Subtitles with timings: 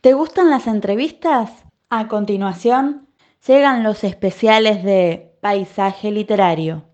[0.00, 1.50] ¿Te gustan las entrevistas?
[1.90, 3.10] A continuación,
[3.46, 6.89] llegan los especiales de Paisaje Literario.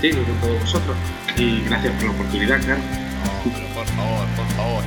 [0.00, 0.96] Contigo y con todos vosotros.
[1.36, 2.80] Y gracias por la oportunidad, claro.
[2.80, 4.84] No, pero por favor, por favor.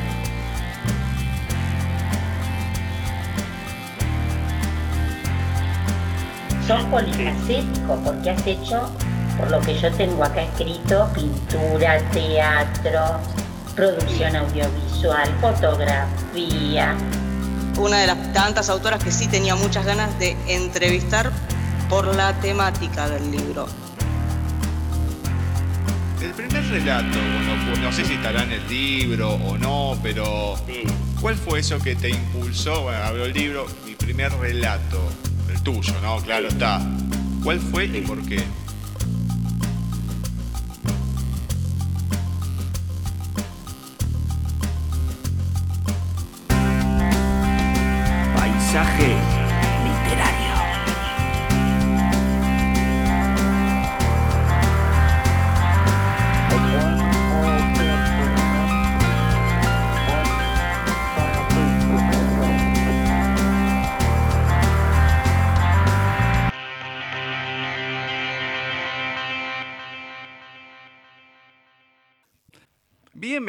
[6.67, 8.89] Sos polifacético porque has hecho,
[9.37, 13.19] por lo que yo tengo acá escrito, pintura, teatro,
[13.75, 16.95] producción audiovisual, fotografía.
[17.77, 21.31] una de las tantas autoras que sí tenía muchas ganas de entrevistar
[21.89, 23.67] por la temática del libro.
[26.53, 27.17] El primer relato,
[27.65, 30.53] bueno, no sé si estará en el libro o no, pero
[31.19, 32.83] ¿cuál fue eso que te impulsó?
[32.83, 35.01] Bueno, abro el libro, mi primer relato,
[35.51, 36.17] el tuyo, ¿no?
[36.17, 36.79] Claro está.
[37.43, 38.43] ¿Cuál fue y por qué?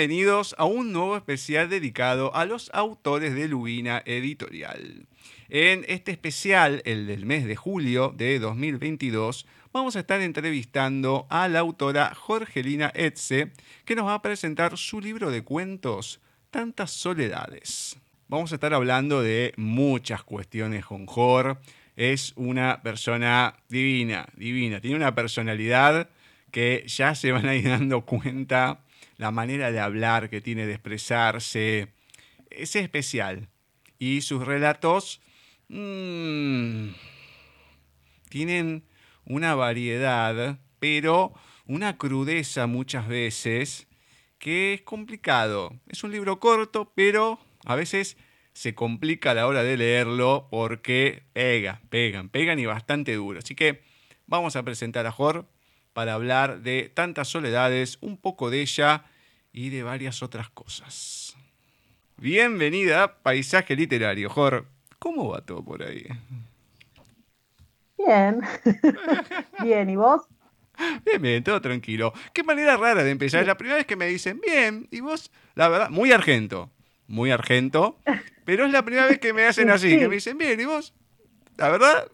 [0.07, 5.07] Bienvenidos a un nuevo especial dedicado a los autores de Lubina Editorial.
[5.49, 11.49] En este especial, el del mes de julio de 2022, vamos a estar entrevistando a
[11.49, 13.53] la autora Jorgelina Etze,
[13.87, 17.97] que nos va a presentar su libro de cuentos, Tantas Soledades.
[18.29, 21.63] Vamos a estar hablando de muchas cuestiones con Jor.
[21.97, 24.83] Es una persona divina, divina.
[24.83, 26.11] Tiene una personalidad
[26.51, 28.84] que ya se van a ir dando cuenta
[29.17, 31.89] la manera de hablar que tiene, de expresarse,
[32.51, 33.49] es especial.
[33.99, 35.21] Y sus relatos
[35.69, 36.89] mm,
[38.29, 38.85] tienen
[39.25, 41.35] una variedad, pero
[41.67, 43.87] una crudeza muchas veces
[44.39, 45.73] que es complicado.
[45.89, 48.17] Es un libro corto, pero a veces
[48.53, 53.39] se complica a la hora de leerlo porque pega, pegan, pegan y bastante duro.
[53.39, 53.83] Así que
[54.27, 55.49] vamos a presentar a Jor
[55.95, 59.05] para hablar de tantas soledades, un poco de ella
[59.53, 61.37] y de varias otras cosas.
[62.17, 64.67] Bienvenida a Paisaje Literario, Jor.
[64.99, 66.07] ¿Cómo va todo por ahí?
[67.97, 68.41] Bien.
[69.63, 70.23] Bien, ¿y vos?
[71.07, 72.13] Bien, bien, todo tranquilo.
[72.33, 73.41] Qué manera rara de empezar.
[73.43, 76.73] Es la primera vez que me dicen bien, y vos, la verdad, muy argento.
[77.07, 77.97] Muy argento.
[78.45, 79.99] Pero es la primera vez que me hacen así, Sí.
[80.01, 80.93] que me dicen bien, y vos,
[81.57, 82.09] la verdad,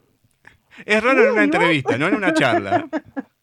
[0.84, 2.86] es raro en una entrevista, no en una charla.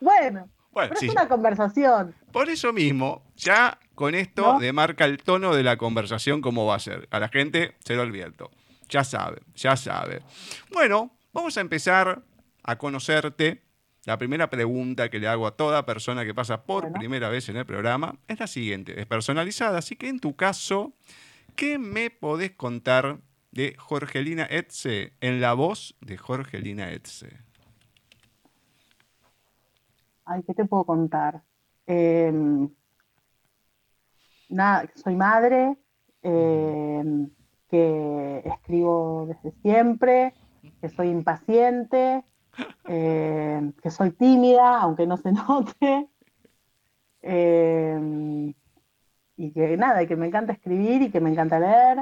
[0.00, 2.14] Bueno, Bueno, pero sí, es una conversación.
[2.32, 4.58] Por eso mismo, ya con esto ¿No?
[4.60, 7.08] demarca el tono de la conversación cómo va a ser.
[7.10, 8.50] A la gente se lo advierto.
[8.88, 10.22] Ya sabe, ya sabe.
[10.72, 12.22] Bueno, vamos a empezar
[12.62, 13.62] a conocerte.
[14.04, 16.98] La primera pregunta que le hago a toda persona que pasa por Bueno.
[17.00, 20.92] primera vez en el programa es la siguiente, es personalizada, así que en tu caso,
[21.56, 23.18] ¿qué me podés contar
[23.50, 27.30] de Jorgelina Etze en la voz de Jorgelina Etze?
[30.26, 31.42] Ay, ¿qué te puedo contar?
[31.86, 32.32] Eh,
[34.48, 35.76] nada, soy madre,
[36.22, 37.28] eh,
[37.70, 40.34] que escribo desde siempre,
[40.80, 42.24] que soy impaciente,
[42.88, 46.08] eh, que soy tímida, aunque no se note,
[49.36, 51.98] y que nada, y que me encanta escribir y que me encanta leer,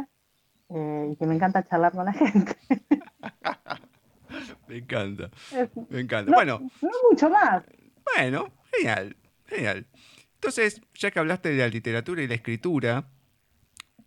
[0.70, 2.56] eh, y que me encanta charlar con la gente.
[4.66, 5.30] Me encanta,
[5.90, 6.30] me encanta.
[6.30, 7.62] no, Bueno, no mucho más.
[8.16, 9.16] Bueno, genial,
[9.46, 9.86] genial.
[10.34, 13.06] Entonces, ya que hablaste de la literatura y la escritura,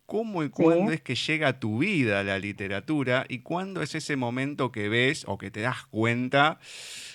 [0.05, 0.53] cómo y Sí.
[0.53, 4.87] cuándo es que llega a tu vida la literatura y cuándo es ese momento que
[4.89, 6.59] ves o que te das cuenta,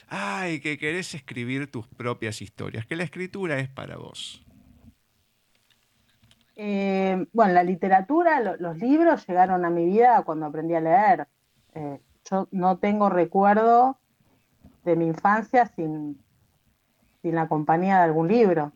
[0.08, 4.42] ay, que querés escribir tus propias historias, que la escritura es para vos.
[6.54, 11.26] Eh, bueno, la literatura, lo- los libros llegaron a mi vida cuando aprendí a leer.
[11.74, 11.98] Eh,
[12.30, 13.98] yo no tengo recuerdo
[14.84, 16.18] de mi infancia sin,
[17.22, 18.72] sin la compañía de algún libro.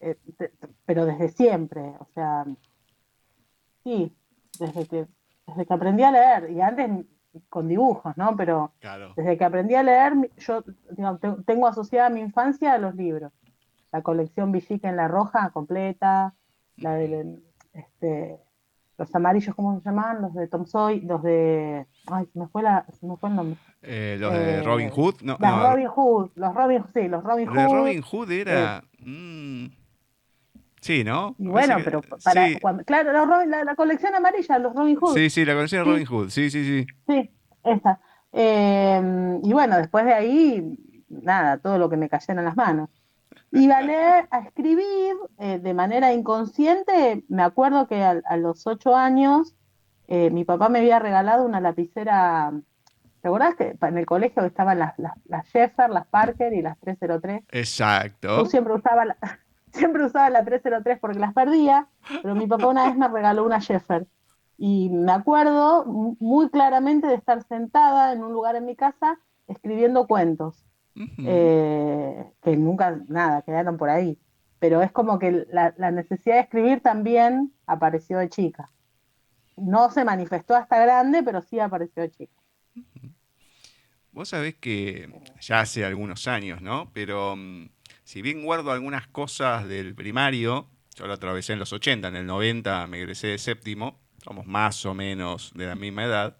[0.00, 0.52] Eh, te-
[0.86, 2.44] pero desde siempre, o sea,
[3.84, 4.14] sí,
[4.58, 5.06] desde que,
[5.46, 6.88] desde que aprendí a leer, y antes
[7.48, 8.36] con dibujos, ¿no?
[8.36, 9.12] Pero Claro.
[9.16, 13.32] desde que aprendí a leer, yo digamos, tengo asociada mi infancia a los libros.
[13.92, 16.34] La colección Villica en la Roja completa,
[16.76, 17.38] la de
[17.72, 18.38] este,
[18.98, 20.20] los amarillos, ¿cómo se llamaban?
[20.22, 21.86] Los de Tom Soy, los de.
[22.06, 23.58] Ay, se me fue, la, se me fue el nombre.
[23.82, 27.22] Eh, los de Eh, Robin Hood, no, Los no, Robin Hood, los Robin, sí, los
[27.22, 27.72] Robin de Hood.
[27.76, 28.82] Robin Hood era...
[28.98, 29.66] mm,
[30.80, 31.36] sí, ¿no?
[31.38, 34.96] Y bueno, que- pero para sí, cuando, claro, los la, la colección amarilla, los Robin
[34.96, 35.14] Hood.
[35.14, 35.90] sí, sí, la colección de Sí.
[35.92, 36.86] Robin Hood, sí, sí, sí.
[37.06, 37.30] Sí,
[37.64, 38.00] esa.
[38.32, 42.90] Eh, y bueno, después de ahí, nada, todo lo que me cayera en las manos.
[43.50, 47.24] Iba a leer, a escribir eh, de manera inconsciente.
[47.28, 49.54] Me acuerdo que a, a los ocho años
[50.06, 52.52] eh, mi papá me había regalado una lapicera.
[53.20, 56.78] ¿Te acordás que en el colegio estaban las, las, las Sheffer, las Parker y las
[56.78, 57.42] 303?
[57.50, 58.38] Exacto.
[58.38, 59.16] Yo siempre usaba la,
[59.72, 61.88] siempre usaba la 303 porque las perdía,
[62.22, 64.06] pero mi papá una vez me regaló una Sheffer.
[64.56, 69.18] Y me acuerdo mu- muy claramente de estar sentada en un lugar en mi casa
[69.46, 70.66] escribiendo cuentos,
[71.18, 74.18] Eh, que nunca, nada, quedaron por ahí.
[74.58, 78.70] Pero es como que la, la necesidad de escribir también apareció de chica.
[79.56, 82.32] No se manifestó hasta grande, pero sí apareció de chica.
[84.12, 85.08] Vos sabés que
[85.40, 86.90] ya hace algunos años, ¿no?
[86.92, 87.68] Pero mm,
[88.02, 90.66] si bien guardo algunas cosas del primario,
[90.96, 94.84] yo lo atravesé en los 80, en el 90 me egresé de séptimo, somos más
[94.86, 96.36] o menos de la misma edad,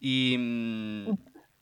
[0.00, 1.10] y mm,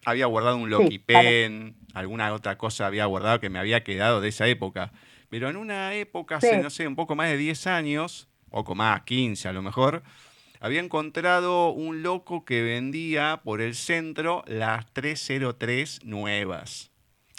[0.07, 4.29] había guardado un Loki Pen, alguna otra cosa había guardado que me había quedado de
[4.29, 4.93] esa época.
[5.29, 6.63] Pero en una época, hace, Sí.
[6.63, 10.03] no sé, un poco más de 10 años, poco más, 15 a lo mejor,
[10.61, 16.91] había encontrado un loco que vendía por el centro las 303 nuevas.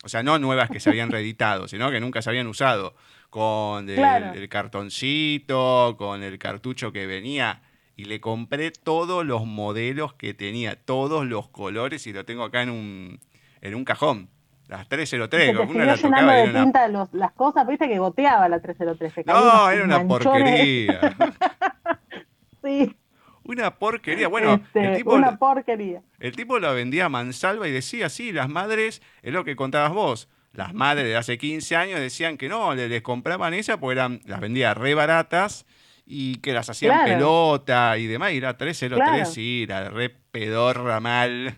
[0.04, 2.96] O sea, no nuevas que se habían reeditado, sino que nunca se habían usado.
[3.30, 4.34] Con el, Claro.
[4.34, 7.62] el cartoncito, con el cartucho que venía.
[7.96, 12.64] Y le compré todos los modelos que tenía, todos los colores, y lo tengo acá
[12.64, 13.20] en un,
[13.62, 14.30] en un cajón.
[14.74, 17.88] Las 303, Se te como una la tocaba de una tinta los- las cosas, viste
[17.88, 19.14] que goteaba la 303.
[19.14, 20.88] te caía No, era una manchones.
[20.90, 21.16] porquería.
[22.64, 22.96] Sí,
[23.44, 24.30] Una porquería.
[24.30, 26.02] Bueno, este, el, tipo, una porquería.
[26.20, 29.92] el tipo lo vendía a mansalva y decía, sí, las madres, es lo que contabas
[29.92, 30.30] vos.
[30.54, 34.22] Las madres de hace 15 años decían que no, le- les compraban esas porque eran,
[34.26, 35.66] las vendía re baratas
[36.06, 37.12] y que las hacían Claro.
[37.14, 38.32] pelota y demás.
[38.32, 39.26] Y era 303, Claro.
[39.30, 41.54] sí, era re pedorra mal.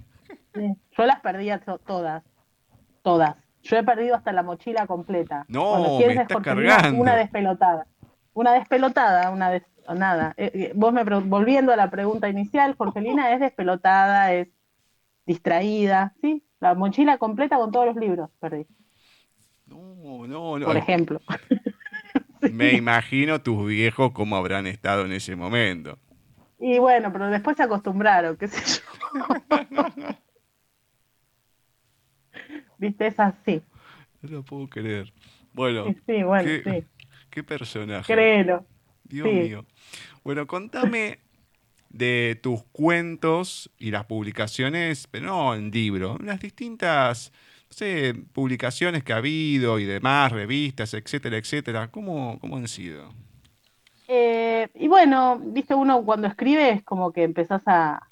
[0.55, 0.61] Sí.
[0.97, 2.23] Yo las perdía to- todas,
[3.05, 3.35] todas.
[3.63, 5.45] Yo he perdido hasta la mochila completa.
[5.47, 6.99] No, me estás cargando.
[7.01, 7.87] Una despelotada.
[8.33, 9.63] Una despelotada, una des-
[9.95, 10.33] nada.
[10.35, 14.49] Eh, eh, vos me volviendo a la pregunta inicial, Jorgelina es despelotada, es
[15.25, 16.43] distraída, ¿sí?
[16.59, 18.65] La mochila completa con todos los libros perdí,
[19.67, 20.65] No, no, no.
[20.65, 21.21] por ejemplo.
[22.51, 25.97] Me imagino tus viejos cómo habrán estado en ese momento.
[26.59, 28.81] Y bueno, pero después se acostumbraron, qué sé yo.
[32.77, 33.61] Viste, es así.
[34.21, 35.13] No lo puedo creer.
[35.53, 36.85] Bueno, Sí, bueno, qué, sí.
[37.29, 38.13] qué personaje.
[38.13, 38.65] Créelo.
[39.03, 39.33] Dios Sí.
[39.33, 39.65] mío.
[40.23, 41.19] Bueno, contame
[41.89, 47.31] de tus cuentos y las publicaciones, pero no en libro, las distintas,
[47.69, 51.89] no sé, publicaciones que ha habido y demás, revistas, etcétera, etcétera.
[51.91, 53.13] ¿Cómo, cómo han sido?
[54.07, 58.07] Eh, y bueno, viste, uno cuando escribe es como que empezás a,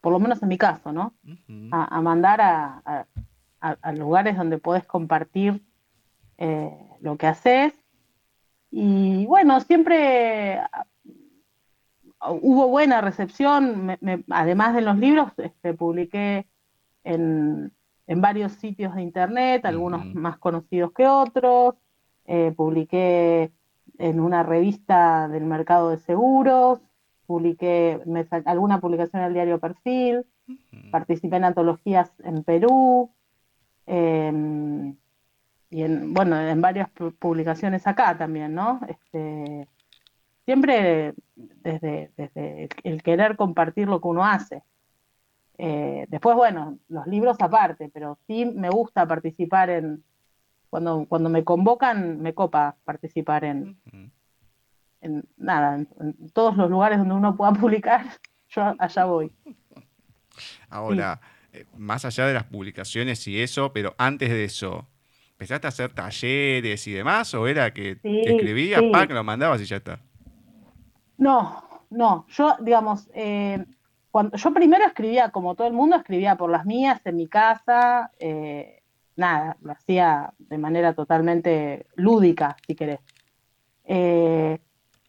[0.00, 1.14] por lo menos en mi caso, ¿no?
[1.72, 3.06] A, a mandar a, a-
[3.62, 5.62] a- a lugares donde podés compartir
[6.38, 7.72] eh, lo que haces.
[8.70, 10.86] Y bueno, siempre ah,
[12.40, 16.46] hubo buena recepción, me- me- además de los libros, este, publiqué
[17.04, 17.72] en,
[18.06, 21.74] en varios sitios de internet, algunos más conocidos que otros,
[22.26, 23.52] eh, publiqué
[23.98, 26.80] en una revista del mercado de seguros,
[27.26, 30.24] publiqué me alguna publicación en el diario Perfil,
[30.90, 33.10] participé en antologías en Perú,
[33.86, 34.96] em,
[35.70, 38.80] y en, bueno, en varias pu- publicaciones acá también, ¿no?
[38.88, 39.66] Este,
[40.44, 44.62] siempre desde, desde el, querer compartir lo que uno hace.
[45.58, 50.02] Eh, después, bueno, los libros aparte, pero sí me gusta participar en,
[50.70, 54.10] cuando, cuando me convocan, me copa participar en, Ujú.
[55.02, 58.04] en nada, en, en todos los lugares donde uno pueda publicar,
[58.48, 59.32] yo allá voy.
[60.70, 61.20] Ahora,
[61.76, 64.88] más allá de las publicaciones y eso, pero antes de eso,
[65.32, 67.34] ¿empezaste a hacer talleres y demás?
[67.34, 68.90] ¿O era que Sí, escribías, sí.
[68.90, 70.00] pack, lo mandabas y ya está?
[71.18, 73.64] No, no, yo, digamos, eh,
[74.10, 78.10] cuando, yo primero escribía, como todo el mundo, escribía por las mías, en mi casa,
[78.18, 78.82] eh,
[79.16, 83.00] nada, lo hacía de manera totalmente lúdica, si querés.
[83.84, 84.58] Eh,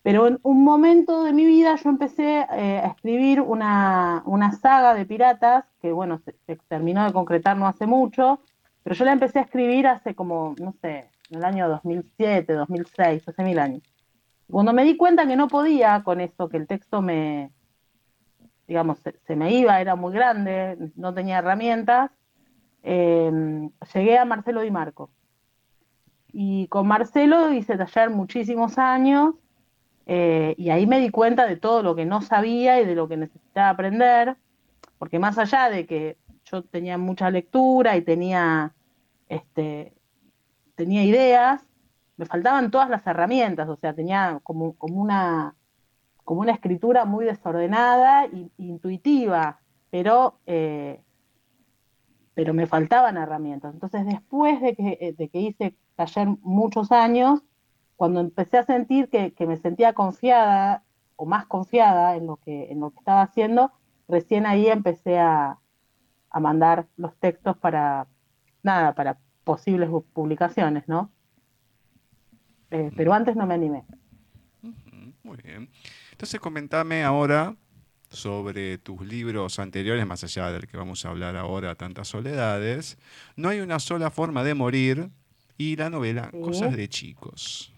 [0.03, 4.93] pero en un momento de mi vida yo empecé eh, a escribir una, una saga
[4.93, 8.41] de piratas, que bueno, se, se terminó de concretar no hace mucho,
[8.83, 13.29] pero yo la empecé a escribir hace como, no sé, en el año 2007, 2006,
[13.29, 13.81] hace mil años.
[14.51, 17.53] Cuando me di cuenta que no podía con eso, que el texto me,
[18.67, 22.11] digamos, se, se me iba, era muy grande, no tenía herramientas,
[22.83, 25.09] eh, llegué a Marcelo Di Marco.
[26.33, 29.35] Y con Marcelo hice taller muchísimos años
[30.05, 33.07] eh, y ahí me di cuenta de todo lo que no sabía y de lo
[33.07, 34.37] que necesitaba aprender,
[34.97, 38.73] porque más allá de que yo tenía mucha lectura y tenía,
[39.29, 39.93] este,
[40.75, 41.65] tenía ideas,
[42.17, 45.55] me faltaban todas las herramientas, o sea, tenía como, como una
[46.23, 51.01] como una escritura muy desordenada e intuitiva, pero, eh,
[52.33, 53.73] pero me faltaban herramientas.
[53.73, 57.41] Entonces, después de que, eh, de que hice taller muchos años,
[58.03, 60.83] cuando empecé a sentir que, que, me sentía confiada
[61.15, 63.71] o más confiada en lo que, en lo que estaba haciendo,
[64.09, 65.57] recién ahí empecé a,
[66.29, 68.07] a mandar los textos para,
[68.61, 71.13] nada, para posibles publicaciones, ¿no?
[72.71, 73.85] Eh, pero antes no me animé.
[75.23, 75.69] Muy bien.
[76.11, 77.55] Entonces, comentame ahora
[78.09, 82.97] sobre tus libros anteriores, más allá del que vamos a hablar ahora, Tantas Soledades.
[83.37, 85.09] No hay una sola forma de morir
[85.57, 86.41] y la novela Sí.
[86.41, 87.72] Cosas de chicos.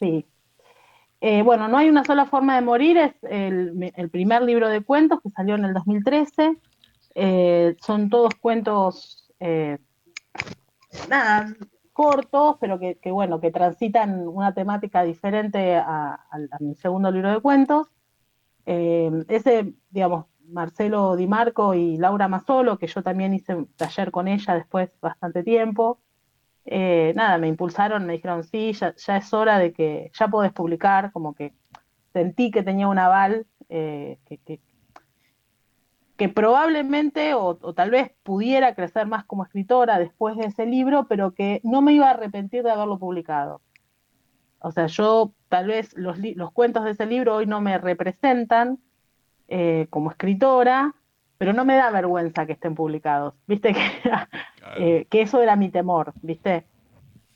[0.00, 0.26] Sí.
[1.20, 5.20] Eh, bueno, No hay una sola forma de morir es el, primer libro de cuentos
[5.22, 6.56] que salió en el 2013.
[7.14, 9.78] Eh, son todos cuentos, eh,
[11.08, 11.54] nada,
[11.92, 16.18] cortos, pero que, bueno, que transitan una temática diferente a,
[16.76, 17.88] segundo libro de cuentos.
[18.64, 24.28] Ese, digamos, Marcelo Di Marco y Laura Mazzolo, que yo también hice un taller con
[24.28, 26.00] ella después bastante tiempo.
[26.66, 31.12] Eh, nada, me impulsaron, me dijeron, sí, ya, es hora de que ya podés publicar,
[31.12, 31.52] como que
[32.12, 34.60] sentí que tenía un aval, eh, que,
[36.28, 41.60] probablemente o, tal vez pudiera crecer más como escritora después de ese libro, pero que
[41.64, 43.62] no me iba a arrepentir de haberlo publicado.
[44.58, 48.78] O sea, yo tal vez los, los cuentos de ese libro hoy no me representan
[49.48, 50.94] eh, como escritora,
[51.40, 53.32] pero no me da vergüenza que estén publicados.
[53.46, 53.80] Viste que,
[54.76, 56.66] eh, que eso era mi temor, ¿viste?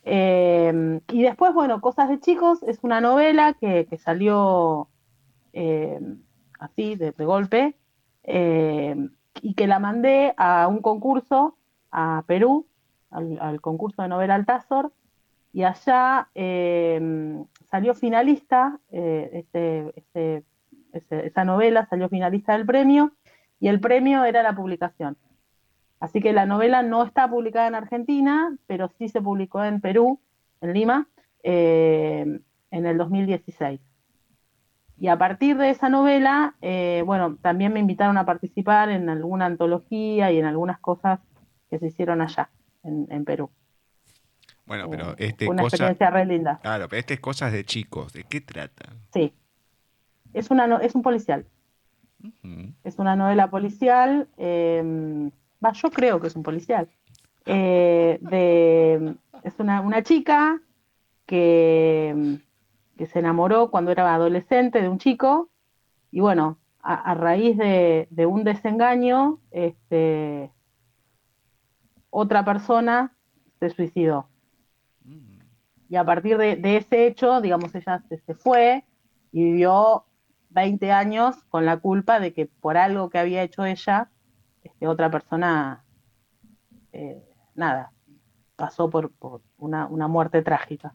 [0.04, 4.88] Eh, y después, bueno, Cosas de Chicos es una novela que, que salió
[5.54, 5.98] eh,
[6.58, 7.76] así, de, de golpe,
[8.24, 8.94] eh,
[9.40, 11.56] y que la mandé a un concurso
[11.90, 12.66] a Perú,
[13.10, 14.92] al, al concurso de novela Altazor,
[15.54, 16.28] y allá
[17.70, 20.42] salió finalista, eh, este- este-
[20.92, 23.12] ese- esa novela salió finalista del premio,
[23.60, 25.16] y el premio era la publicación.
[26.00, 30.20] Así que la novela no está publicada en Argentina, pero sí se publicó en Perú,
[30.60, 31.08] en Lima,
[31.42, 33.80] eh, en el 2016.
[34.98, 39.46] Y a partir de esa novela, eh, bueno, también me invitaron a participar en alguna
[39.46, 41.20] antología y en algunas cosas
[41.70, 42.50] que se hicieron allá,
[42.82, 43.50] en, en Perú.
[44.66, 46.58] Bueno, pero Eh, este una cosa, experiencia re linda.
[46.62, 48.12] claro, pero este es cosas de chicos.
[48.12, 48.90] ¿De qué trata?
[49.12, 49.32] Sí.
[50.32, 51.46] Es, una, es un policial.
[52.84, 54.28] Es una novela policial.
[54.36, 55.30] eh,
[55.72, 56.88] yo creo que es un policial.
[57.46, 60.60] eh, de, es una, una chica
[61.26, 62.38] que,
[62.96, 65.50] que se enamoró cuando era adolescente de un chico.
[66.10, 70.50] Y bueno, a, a raíz de, de un desengaño, este,
[72.10, 73.16] otra persona
[73.58, 74.28] se suicidó.
[75.88, 78.84] Y a partir de, de ese hecho, digamos, ella se, se fue
[79.32, 80.04] y vivió
[80.54, 84.10] 20 años con la culpa de que por algo que había hecho ella,
[84.62, 85.84] este, otra persona,
[86.92, 87.22] eh,
[87.54, 87.92] nada,
[88.56, 90.94] pasó por, por una, una muerte trágica.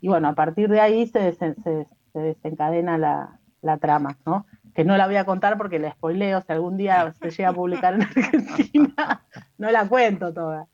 [0.00, 4.46] Y bueno, a partir de ahí se, desen- se- se desencadena la, la trama, ¿no?
[4.74, 7.54] Que no la voy a contar porque la spoileo, si algún día se llega a
[7.54, 9.26] publicar en Argentina,
[9.58, 10.66] no la cuento toda.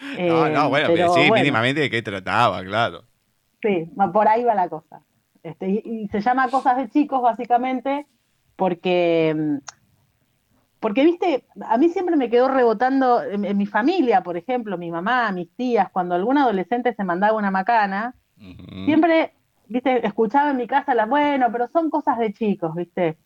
[0.00, 1.34] No, Eh, no, bueno, pero, sí, bueno.
[1.34, 3.04] mínimamente de qué trataba, claro.
[3.62, 5.02] Sí, por ahí va la cosa.
[5.42, 8.06] Este, y, y se llama Cosas de Chicos, básicamente,
[8.56, 9.56] porque, mm,
[10.80, 14.90] porque, viste, a mí siempre me quedó rebotando en, en mi familia, por ejemplo, mi
[14.90, 18.14] mamá, mis tías, cuando algún adolescente se mandaba una macana,
[18.84, 19.34] siempre
[19.66, 23.18] viste, escuchaba en mi casa las, bueno, pero son cosas de chicos, viste.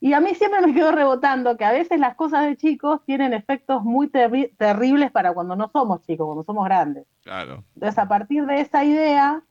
[0.00, 3.32] Y a mí siempre me quedó rebotando que a veces las cosas de chicos tienen
[3.32, 7.06] efectos muy terri- terribles para cuando no somos chicos, cuando somos grandes.
[7.22, 7.64] Claro.
[7.74, 9.42] Entonces, a partir de esa idea,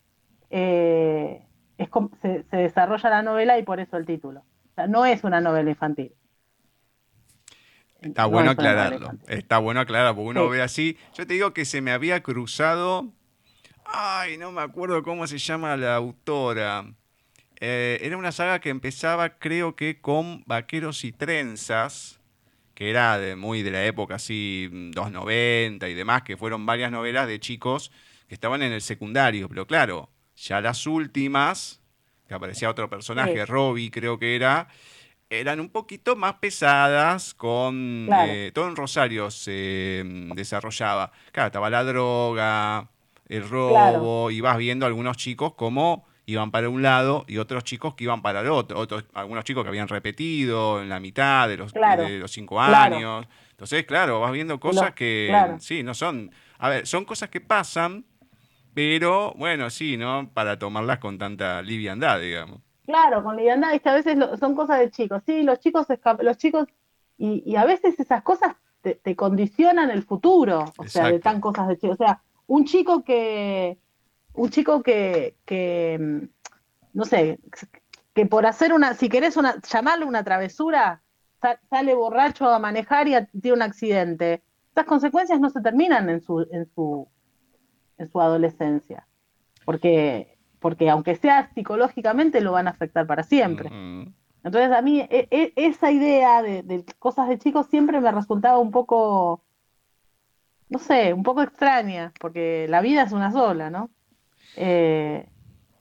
[0.52, 1.45] eh,
[1.78, 1.90] es
[2.22, 4.42] se, se desarrolla la novela y por eso el título.
[4.42, 6.14] O sea, no es una novela infantil.
[8.02, 9.16] Está No bueno es aclararlo.
[9.28, 10.50] Está bueno aclararlo, porque uno Sí.
[10.50, 10.98] ve así.
[11.14, 13.14] Yo te digo que se me había cruzado.
[13.86, 16.86] Ay, no me acuerdo cómo se llama la autora.
[17.62, 22.22] Eh, era una saga que empezaba, creo que con Vaqueros y Trenzas,
[22.76, 26.92] que era de, muy de la época así, mm, 290 y demás, que fueron varias
[26.92, 27.92] novelas de chicos
[28.28, 29.50] que estaban en el secundario.
[29.50, 31.82] Pero claro, ya las últimas,
[32.28, 33.46] que aparecía otro personaje, Sí.
[33.46, 34.68] Robbie creo que era,
[35.30, 38.32] eran un poquito más pesadas, con Claro.
[38.32, 41.12] eh, todo en Rosario se mm, desarrollaba.
[41.32, 42.90] Claro, estaba la droga,
[43.28, 44.32] el robo, Claro.
[44.32, 48.22] y vas viendo algunos chicos como iban para un lado y otros chicos que iban
[48.24, 52.04] para el otro, otros, algunos chicos que habían repetido en la mitad de los, Claro.
[52.04, 53.28] de los cinco años.
[53.52, 55.60] Entonces, claro, vas viendo cosas Lo- que claro.
[55.60, 58.06] sí, no son, a ver, son cosas que pasan,
[58.76, 60.30] pero bueno, sí, ¿no?
[60.34, 62.60] Para tomarlas con tanta liviandad, digamos.
[62.86, 65.24] Claro, con liviandad, viste, a veces lo- son cosas de chicos.
[65.26, 65.88] Sí, los chicos,
[66.22, 66.68] los chicos,
[67.18, 71.42] y, y a veces esas cosas te, te condicionan el futuro, o sea, de tan
[71.42, 71.96] cosas de chicos.
[72.00, 73.80] O sea, un chico que,
[74.34, 76.28] un chico que, que,
[76.94, 77.40] no sé,
[78.14, 81.02] que por hacer una, si querés una, llamarle una travesura,
[81.42, 84.44] sa- sale borracho a manejar y tiene un accidente.
[84.72, 87.08] Esas consecuencias no se terminan en su, en su,
[87.98, 89.08] en su adolescencia,
[89.66, 93.70] porque, porque aunque sea psicológicamente lo van a afectar para siempre.
[94.44, 98.60] Entonces a mí e- e- esa idea de, de cosas de chicos siempre me resultaba
[98.60, 99.44] un poco,
[100.70, 103.90] no sé, un poco extraña, porque la vida es una sola, ¿no?
[104.56, 105.28] Eh,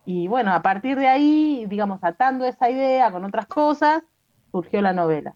[0.06, 4.02] y bueno, a partir de ahí, digamos, atando esa idea con otras cosas,
[4.50, 5.34] surgió la novela.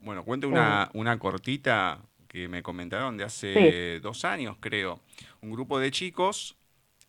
[0.00, 2.00] Bueno, cuento una, una cortita
[2.32, 4.00] que me comentaron de hace Sí.
[4.00, 5.00] dos años, creo.
[5.42, 6.56] Un grupo de chicos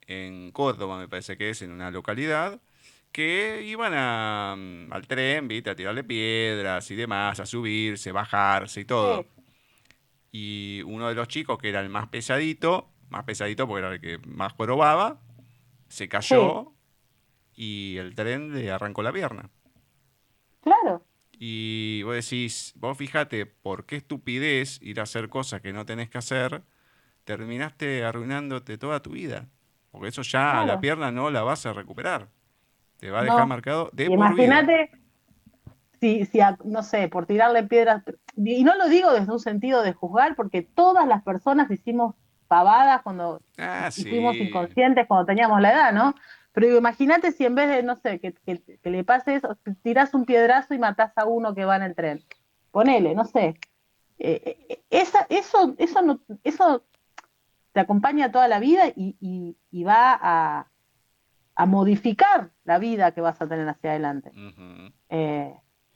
[0.06, 2.60] en Córdoba, me parece que es, en una localidad,
[3.14, 5.70] que iban a, mm, al tren, ¿viste?
[5.70, 9.24] A tirarle piedras y demás, a subirse, bajarse y todo.
[9.24, 9.28] Sí.
[10.32, 14.02] Y uno de los chicos, que era el más pesadito, más pesadito porque era el
[14.02, 15.22] que más jorobaba,
[15.88, 16.74] se cayó
[17.56, 19.50] y el tren le arrancó la pierna.
[20.62, 21.04] Claro,
[21.46, 26.10] Y vos decís, vos fíjate, por qué estupidez ir a hacer cosas que no tenés
[26.10, 26.62] que hacer,
[27.26, 29.50] terminaste arruinándote toda tu vida.
[29.92, 30.80] Porque eso ya a la Claro.
[30.80, 32.30] pierna no la vas a recuperar.
[32.98, 33.32] Te va a No.
[33.34, 34.06] dejar marcado de.
[34.06, 34.90] Imagínate
[36.00, 38.04] si, si a- no sé, por tirarle piedras,
[38.38, 42.16] y no lo digo desde un sentido de juzgar, porque todas las personas hicimos
[42.48, 44.08] pavadas cuando Ah, sí.
[44.40, 46.16] inconscientes cuando teníamos la edad, ¿no?
[46.54, 49.58] Pero digo, imagínate si en vez de, no sé, que, que- que le pase eso,
[49.82, 52.24] tirás un piedrazo y matás a uno que va en el tren.
[52.72, 53.56] Ponele, no sé.
[54.20, 56.84] Eh, eh, esa, eso, eso, no, eso
[57.72, 60.68] te acompaña toda la vida y, y- y va a,
[61.56, 64.32] a modificar la vida que vas a tener hacia adelante.
[65.10, 65.56] Eh,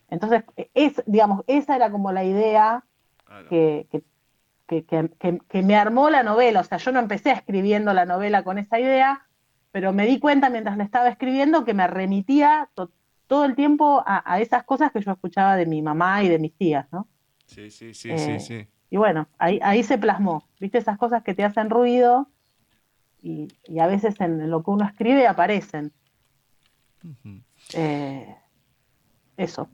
[0.10, 0.44] entonces,
[0.74, 2.84] es, digamos, esa era como la idea
[3.26, 3.48] claro.
[4.68, 6.62] que- que- que- que me armó la novela.
[6.62, 9.27] O sea, yo no empecé escribiendo la novela con esa idea,
[9.72, 12.92] pero me di cuenta mientras la estaba escribiendo que me remitía to-
[13.28, 16.40] todo el tiempo a, a esas cosas que yo escuchaba de mi mamá y de
[16.40, 17.08] mis tías, ¿no?
[17.46, 18.68] Sí, sí, sí, sí, Eh, sí.
[18.90, 20.48] Y bueno, ahí, ahí se plasmó.
[20.60, 22.30] ¿Viste esas cosas que te hacen ruido?
[23.22, 25.92] Y, y a veces en lo que uno escribe aparecen.
[27.74, 28.36] Eh,
[29.36, 29.70] eso.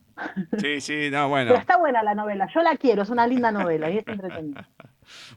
[0.57, 1.49] Sí, sí, no, bueno.
[1.49, 4.67] Pero está buena la novela, yo la quiero, es una linda novela y es entretenida.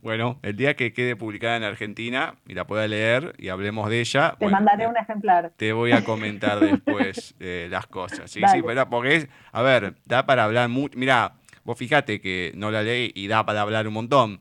[0.03, 4.01] Bueno, el día que quede publicada en Argentina y la pueda leer y hablemos de
[4.01, 5.53] ella, Te bueno, mandaré un ejemplar.
[5.57, 8.31] te voy a comentar después eh, las cosas.
[8.31, 8.59] Sí, Dale.
[8.61, 10.99] sí, pero porque es, a ver, da para hablar mucho.
[10.99, 14.41] Mira, vos fíjate que no la leí y da para hablar un montón.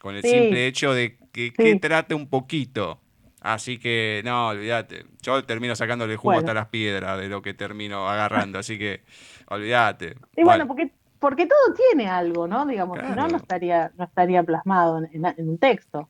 [0.00, 0.30] Con el Sí.
[0.30, 1.78] simple hecho de que, que Sí.
[1.80, 3.00] trate un poquito.
[3.40, 5.04] Así que, no, olvídate.
[5.22, 6.38] Yo termino sacándole jugo Bueno.
[6.40, 8.58] hasta las piedras de lo que termino agarrando.
[8.58, 9.02] Así que,
[9.48, 10.16] olvídate.
[10.36, 12.64] Y bueno, porque, porque todo tiene algo, ¿no?
[12.66, 13.28] Digamos, si no, Claro.
[13.32, 16.08] no estaría, no estaría plasmado en, un texto.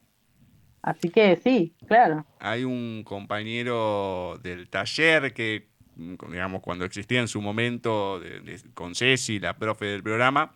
[0.83, 2.25] Así que sí, claro.
[2.39, 8.95] hay un compañero del taller que, digamos, cuando existía en su momento de- de- con
[8.95, 10.55] Ceci, la profe del programa,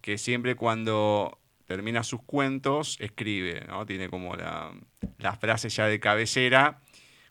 [0.00, 3.84] que siempre cuando termina sus cuentos escribe, ¿no?
[3.86, 4.72] Tiene como la,
[5.18, 6.80] la frase ya de cabecera.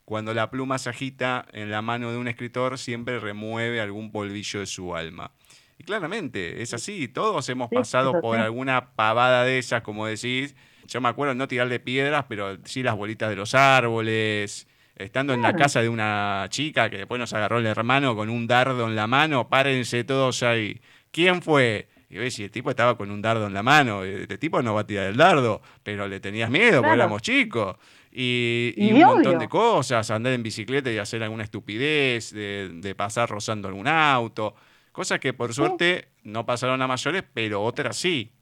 [0.03, 4.59] Cuando la pluma se agita en la mano de un escritor, siempre remueve algún polvillo
[4.59, 5.31] de su alma.
[5.77, 7.07] Y claramente, es así.
[7.07, 10.55] Todos hemos pasado por alguna pavada de esas, como decís.
[10.87, 15.41] Yo me acuerdo no tirarle piedras, pero sí las bolitas de los árboles, estando en
[15.41, 18.95] la casa de una chica que después nos agarró el hermano con un dardo en
[18.95, 20.79] la mano, párense todos ahí.
[21.11, 21.87] ¿Quién fue?
[22.09, 24.75] Y ves, si el tipo estaba con un dardo en la mano, este tipo no
[24.75, 27.77] va a tirar el dardo, pero le tenías miedo porque éramos chicos.
[28.11, 32.69] Y, Y y un montón de cosas, andar en bicicleta y hacer alguna estupidez, de,
[32.75, 34.55] de pasar rozando algún auto,
[34.95, 38.33] cosas que por suerte no pasaron a mayores, pero otras sí.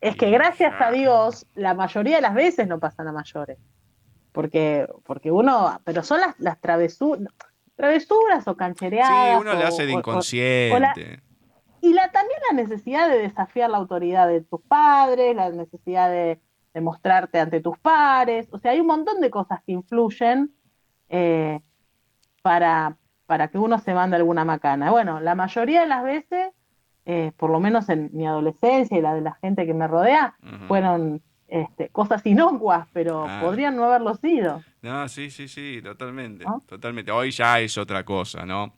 [0.00, 3.58] Es que gracias a Dios, la mayoría de las veces no pasan a mayores.
[4.32, 7.32] Porque, porque uno, pero son las, las travesuras,
[7.74, 9.40] travesuras o Sí, canchereadas.
[9.40, 10.74] uno le hace de o- inconsciente.
[10.74, 10.94] o la-
[11.80, 16.40] y la, también la necesidad de desafiar la autoridad de tus padres, la necesidad de,
[16.74, 18.48] de mostrarte ante tus pares.
[18.50, 20.52] O sea, hay un montón de cosas que influyen
[21.08, 21.60] eh,
[22.42, 22.96] para,
[23.28, 24.90] para que uno se mande alguna macana.
[24.90, 26.48] Bueno, la mayoría de las veces,
[27.04, 30.34] eh, por lo menos en mi adolescencia y la de la gente que me rodea,
[30.66, 33.38] fueron este, cosas inocuas, pero Ah.
[33.42, 34.62] podrían no haberlo sido.
[34.80, 36.44] No, sí, sí, sí, totalmente.
[36.46, 36.62] ¿No?
[36.66, 37.12] Totalmente.
[37.12, 38.74] Hoy ya es otra cosa, ¿no?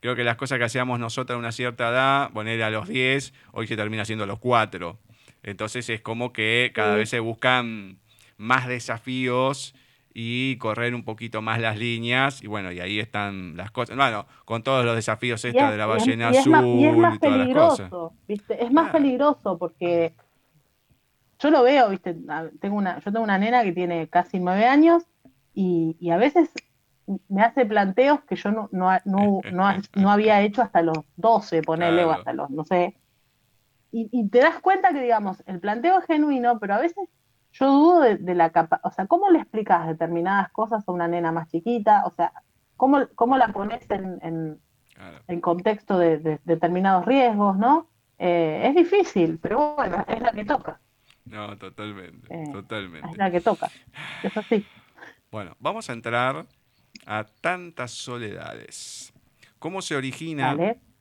[0.00, 3.32] Creo que las cosas que hacíamos nosotros a una cierta edad, poner a los 10,
[3.52, 4.98] hoy se termina siendo a los 4.
[5.44, 6.98] Entonces es como que cada Sí.
[6.98, 7.98] vez se buscan
[8.36, 9.74] más desafíos
[10.14, 12.42] y correr un poquito más las líneas.
[12.42, 13.96] Y bueno, y ahí están las cosas.
[13.96, 16.52] Bueno, con todos los desafíos esta es- de la y es- ballena y es azul
[16.52, 17.78] más- y es más y todas las cosas.
[17.90, 18.64] peligroso, ¿viste?
[18.64, 20.14] Es más peligroso porque
[21.38, 22.16] yo lo veo, ¿viste?
[22.60, 25.04] Tengo una, yo tengo una nena que tiene casi nueve años
[25.54, 26.50] y, y a veces
[27.28, 31.62] me hace planteos que yo no, no, no, no, no había hecho hasta los 12,
[31.62, 32.96] ponele, o hasta los, no sé.
[33.90, 37.08] Y, y te das cuenta que, digamos, el planteo es genuino, pero a veces
[37.52, 41.08] yo dudo de, de la capa, o sea, ¿cómo le explicas determinadas cosas a una
[41.08, 42.04] nena más chiquita?
[42.06, 42.32] O sea,
[42.76, 44.58] ¿cómo, cómo la pones en, en,
[44.94, 45.18] Claro.
[45.26, 47.88] en contexto de, de determinados riesgos, ¿no?
[48.18, 50.80] Eh, es difícil, pero bueno, es la que toca,
[51.24, 53.08] No, totalmente, Eh, totalmente.
[53.10, 53.70] es la que toca.
[54.22, 54.64] Es así.
[55.30, 56.46] Bueno, vamos a entrar
[57.06, 59.12] a tantas soledades.
[59.58, 60.56] ¿Cómo se origina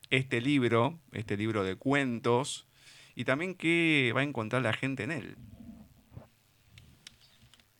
[0.10, 2.68] este libro, este libro de cuentos,
[3.14, 5.38] y también qué va a encontrar la gente en él?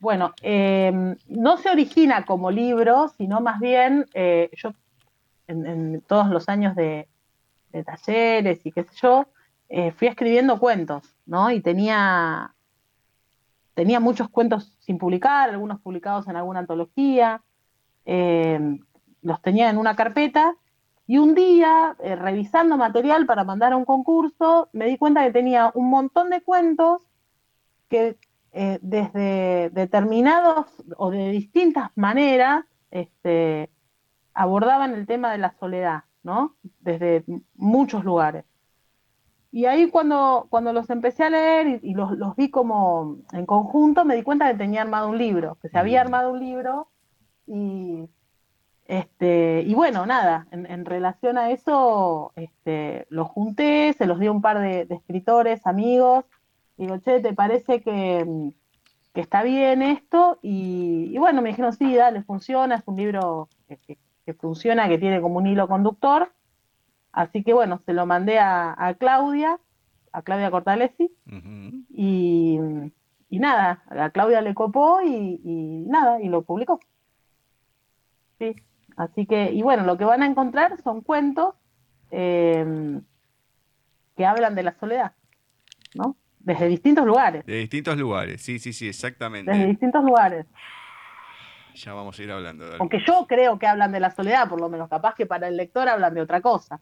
[0.02, 4.74] Bueno, eh, no se origina como libro, sino más bien, eh, yo
[5.46, 7.08] en, todos los años de,
[7.86, 9.28] talleres y qué sé yo,
[9.70, 11.52] eh, fui escribiendo cuentos, ¿no?
[11.52, 12.56] Y tenía,
[13.76, 17.44] tenía muchos cuentos sin publicar, algunos publicados en alguna antología,
[18.06, 18.80] eh,
[19.22, 20.56] los tenía en una carpeta,
[21.06, 25.32] y un día, eh, revisando material para mandar a un concurso, me di cuenta que
[25.32, 27.04] tenía un montón de cuentos
[27.88, 28.18] que
[28.54, 33.72] eh, desde determinados o de distintas maneras este,
[34.34, 36.58] abordaban el tema de la soledad, ¿no?
[36.80, 37.24] Desde
[37.56, 38.46] muchos lugares.
[39.52, 43.46] Y ahí cuando, cuando los empecé a leer y, y los, los vi como en
[43.46, 46.06] conjunto, me di cuenta que tenía armado un libro, que se había Mm.
[46.06, 46.88] armado un libro
[47.48, 48.10] y,
[48.86, 54.28] este, y bueno, nada, en, en relación a eso, este, los junté, se los di
[54.28, 56.26] a un par de, de escritores, amigos,
[56.78, 58.26] Digo, che, ¿te parece que,
[59.14, 60.40] que está bien esto?
[60.42, 64.88] Y, y bueno, me dijeron, sí, dale, funciona, es un libro que, que- que funciona,
[64.88, 66.32] que tiene como un hilo conductor.
[67.12, 69.60] Así que bueno, se lo mandé a, a Claudia,
[70.14, 71.12] a Claudia Cortalesi,
[71.90, 72.60] y,
[73.30, 76.80] y nada, a Claudia le copó y, y nada, y lo publicó.
[78.40, 78.56] Sí,
[78.98, 81.56] así que, y bueno, lo que van a encontrar son cuentos
[82.12, 83.02] eh,
[84.16, 85.14] que hablan de la soledad,
[85.96, 86.16] ¿no?
[86.44, 89.52] Desde distintos lugares, De distintos lugares, sí, sí, sí, exactamente.
[89.52, 90.46] desde distintos lugares.
[91.74, 92.78] Ya vamos a ir hablando de.
[92.78, 95.56] Porque yo creo que hablan de la soledad, por lo menos, capaz que para el
[95.56, 96.82] lector hablan de otra cosa.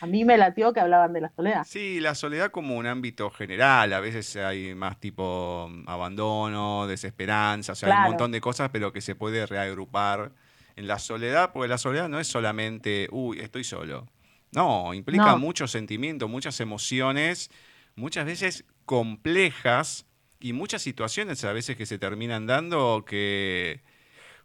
[0.00, 1.64] A mí me latió que hablaban de la soledad.
[1.64, 7.72] Sí, la soledad como un ámbito general, a veces hay más tipo mm, abandono, desesperanza,
[7.72, 10.30] o sea, hay un montón de cosas, pero que se puede reagrupar
[10.76, 14.06] en la soledad, porque la soledad no es solamente, uy, estoy solo.
[14.52, 15.38] No, implica No.
[15.38, 17.50] muchos sentimientos, muchas emociones,
[17.96, 20.06] muchas veces complejas
[20.40, 23.82] y muchas situaciones a veces que se terminan dando que,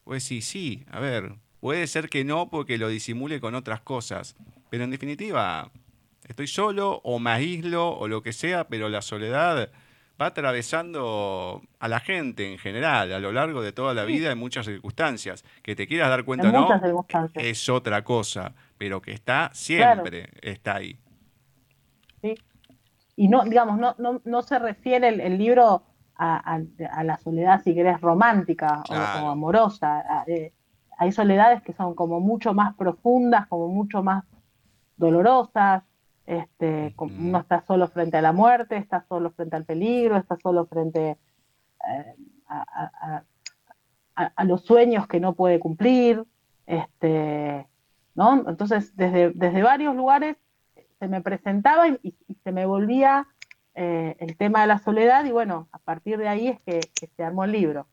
[0.04, 4.36] pues sí, sí, a ver, puede ser que no porque lo disimule con otras cosas,
[4.70, 5.72] pero en definitiva,
[6.28, 9.72] estoy solo o me aíslo o lo que sea, pero la soledad
[10.22, 14.38] va atravesando a la gente en general a lo largo de toda la vida en
[14.38, 15.46] muchas circunstancias.
[15.62, 20.32] Que te quieras dar cuenta En o no, es otra cosa, pero que está siempre,
[20.42, 20.98] está ahí.
[22.22, 22.36] ¿sí?
[23.16, 25.84] Y no, digamos, no, no, no se refiere el, el libro
[26.16, 29.28] a, a- a la soledad, si querés, romántica o- Claro.
[29.28, 30.00] o, amorosa.
[30.00, 30.54] A- eh,
[30.98, 34.24] hay soledades que son como mucho más profundas, como mucho más
[34.98, 35.84] dolorosas.
[36.26, 37.12] Este, Ujú.
[37.20, 41.18] uno está solo frente a la muerte, está solo frente al peligro, está solo frente
[41.90, 42.16] eh,
[44.16, 46.24] a los sueños que no puede cumplir,
[46.68, 47.68] este,
[48.16, 48.48] ¿no?
[48.48, 50.38] Entonces, desde, desde varios lugares
[51.00, 53.28] se me presentaba y, se me volvía
[53.76, 56.82] eh, el tema de la soledad y bueno, a partir de ahí es que,
[57.16, 57.88] se armó el libro.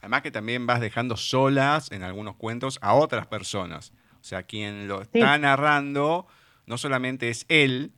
[0.00, 3.92] Además que también vas dejando solas en algunos cuentos a otras personas.
[4.20, 6.26] O sea, quien lo está narrando
[6.66, 7.92] no solamente es él,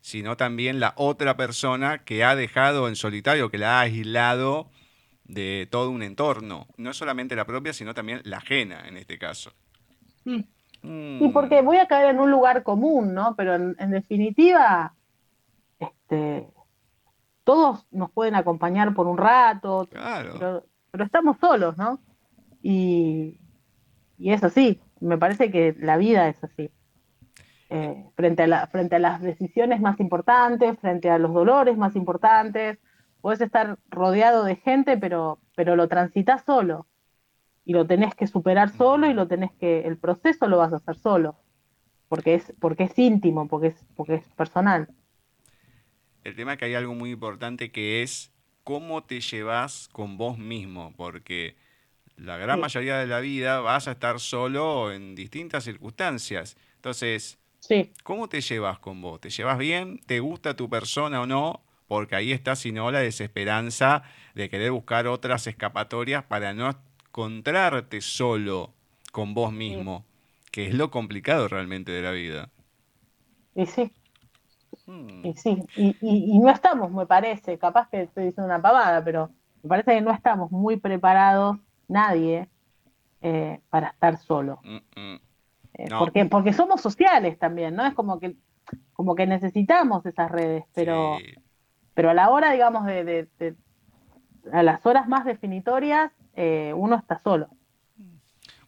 [0.00, 4.70] sino también la otra persona que ha dejado en solitario, que la ha aislado
[5.24, 6.68] de todo un entorno.
[6.76, 9.52] No solamente la propia, sino también la ajena en este caso.
[10.24, 10.46] Sí.
[10.84, 11.24] Mm.
[11.24, 13.34] Y porque voy a caer en un lugar común, ¿no?
[13.36, 14.94] Pero en, definitiva,
[15.78, 16.46] este,
[17.42, 22.00] todos nos pueden acompañar por un rato, pero, estamos solos, ¿no?
[22.62, 23.40] Y,
[24.18, 26.70] y es así, me parece que la vida es así.
[27.70, 31.96] Eh, frente, a la, frente a las decisiones más importantes, frente a los dolores más
[31.96, 32.78] importantes,
[33.22, 36.86] puedes estar rodeado de gente, pero, pero lo transitas solo
[37.64, 40.76] y lo tenés que superar solo y lo tenés que, el proceso lo vas a
[40.76, 41.36] hacer solo,
[42.08, 44.88] porque es, porque es íntimo, porque es, porque es personal.
[46.22, 50.38] El tema es que hay algo muy importante que es cómo te llevas con vos
[50.38, 51.56] mismo, porque
[52.16, 56.56] la gran mayoría de la vida vas a estar solo en distintas circunstancias.
[56.76, 57.38] Entonces,
[58.02, 59.20] ¿cómo te llevas con vos?
[59.20, 60.00] ¿Te llevas bien?
[60.06, 61.62] ¿Te gusta tu persona o no?
[61.88, 64.02] Porque ahí está, si no, la desesperanza
[64.34, 66.68] de querer buscar otras escapatorias para no
[67.14, 68.74] encontrarte solo
[69.12, 70.04] con vos mismo,
[70.50, 72.50] que es lo complicado realmente de la vida.
[73.54, 73.92] Y sí.
[74.86, 75.24] Hmm.
[75.24, 79.30] Y sí, y, no estamos, me parece, capaz que estoy diciendo una pavada, pero
[79.62, 82.48] me parece que no estamos muy preparados, nadie,
[83.22, 84.60] eh, para estar solo.
[84.64, 85.20] Eh,
[85.96, 87.86] porque, porque somos sociales también, ¿no?
[87.86, 88.34] Es como que,
[88.92, 91.18] como que necesitamos esas redes, pero,
[91.94, 93.28] pero a la hora, digamos, de,
[94.52, 97.48] a las horas más definitorias, eh, uno está solo.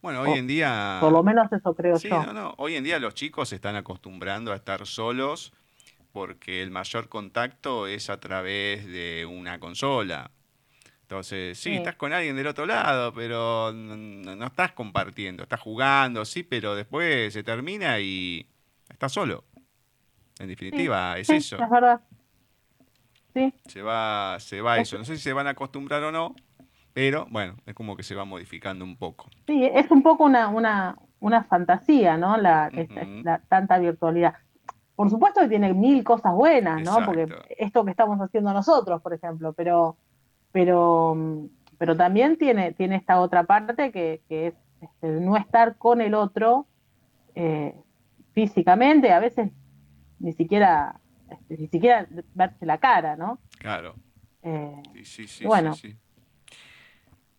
[0.02, 0.98] Bueno, hoy en día...
[1.00, 2.24] Por lo menos eso creo yo.
[2.24, 2.54] No, no.
[2.58, 5.52] Hoy en día los chicos se están acostumbrando a estar solos
[6.12, 10.30] porque el mayor contacto es a través de una consola.
[11.02, 16.42] Entonces, sí, estás con alguien del otro lado, pero no, estás compartiendo, estás jugando, sí,
[16.42, 18.48] pero después se termina y
[18.88, 19.44] estás solo.
[20.38, 21.62] En definitiva, es eso.
[21.62, 22.00] Es verdad.
[23.34, 23.52] Sí.
[23.66, 24.98] Se va, se va eso.
[24.98, 26.34] No sé si se van a acostumbrar o no,
[26.96, 29.28] pero bueno, es como que se va modificando un poco.
[29.46, 32.38] Sí, es un poco una, una, una fantasía, ¿no?
[32.38, 32.70] La,
[33.22, 34.32] la, tanta virtualidad.
[34.94, 37.04] Por supuesto que tiene mil cosas buenas, ¿no?
[37.04, 37.28] Porque
[37.58, 39.98] esto que estamos haciendo nosotros, por ejemplo, pero,
[40.52, 41.14] pero,
[41.76, 46.14] pero también tiene, tiene esta otra parte que, que es este, no estar con el
[46.14, 46.66] otro
[47.34, 47.78] eh,
[48.32, 49.52] físicamente, a veces
[50.18, 50.98] ni siquiera,
[51.30, 53.38] este, ni siquiera verse la cara, ¿no?
[53.58, 53.96] Claro.
[54.42, 55.94] Eh, sí, sí, bueno, sí,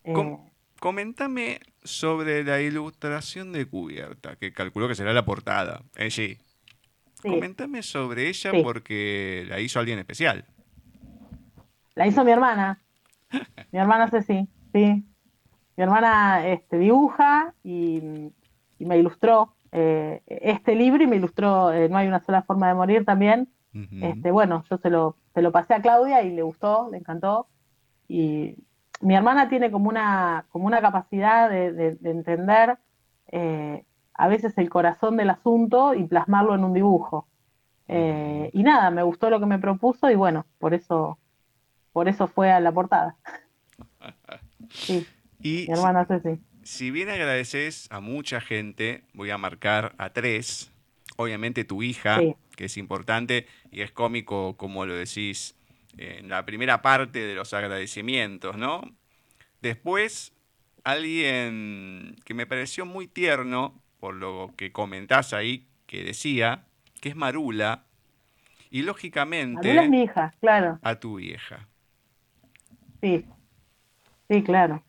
[0.04, 0.38] eh,
[0.78, 6.38] coméntame sobre la ilustración de cubierta, que calculo que será la portada en sí.
[7.22, 10.44] Coméntame sobre ella porque la hizo alguien especial.
[11.94, 12.78] La hizo mi hermana.
[13.72, 15.04] mi hermana Ceci, sí.
[15.76, 18.30] Mi hermana este, dibuja y,
[18.78, 22.74] me ilustró eh, este libro y me ilustró eh, No hay una sola forma de
[22.74, 23.48] morir también.
[24.00, 27.48] este, bueno, yo se lo, se lo pasé a Claudia y le gustó, le encantó.
[28.08, 28.56] Y
[29.00, 32.78] mi hermana tiene como una, como una capacidad de, entender
[33.28, 33.84] eh,
[34.14, 37.28] a veces el corazón del asunto y plasmarlo en un dibujo.
[37.86, 41.18] Eh, y nada, me gustó lo que me propuso y bueno, por eso,
[41.92, 43.16] por eso fue a la portada.
[44.70, 45.06] sí,
[45.40, 46.40] y mi hermana Ceci.
[46.62, 50.70] Si bien agradeces a mucha gente, voy a marcar a tres.
[51.16, 52.20] Obviamente tu hija,
[52.56, 55.57] que es importante y es cómico, como lo decís,
[55.96, 58.82] en la primera parte de los agradecimientos, ¿no?
[59.60, 60.32] Después,
[60.84, 66.66] alguien que me pareció muy tierno, por lo que comentás ahí, que decía,
[67.00, 67.84] que es Marula,
[68.70, 69.68] y lógicamente...
[69.68, 70.78] Marula es mi hija, claro.
[70.82, 71.66] A tu vieja.
[73.00, 73.24] Sí,
[74.28, 74.82] sí, claro.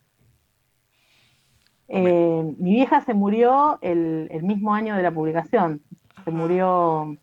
[1.88, 5.82] Eh, mi vieja se murió el, el, mismo año de la publicación.
[6.24, 7.18] Se murió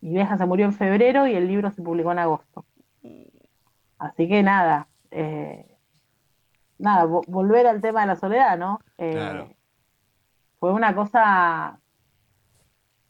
[0.00, 2.64] mi vieja se murió en febrero y el libro se publicó en agosto.
[3.98, 5.66] Así que nada, eh,
[6.78, 8.80] nada, volver al tema de la soledad, ¿no?
[8.98, 9.56] Eh,
[10.58, 11.80] fue una cosa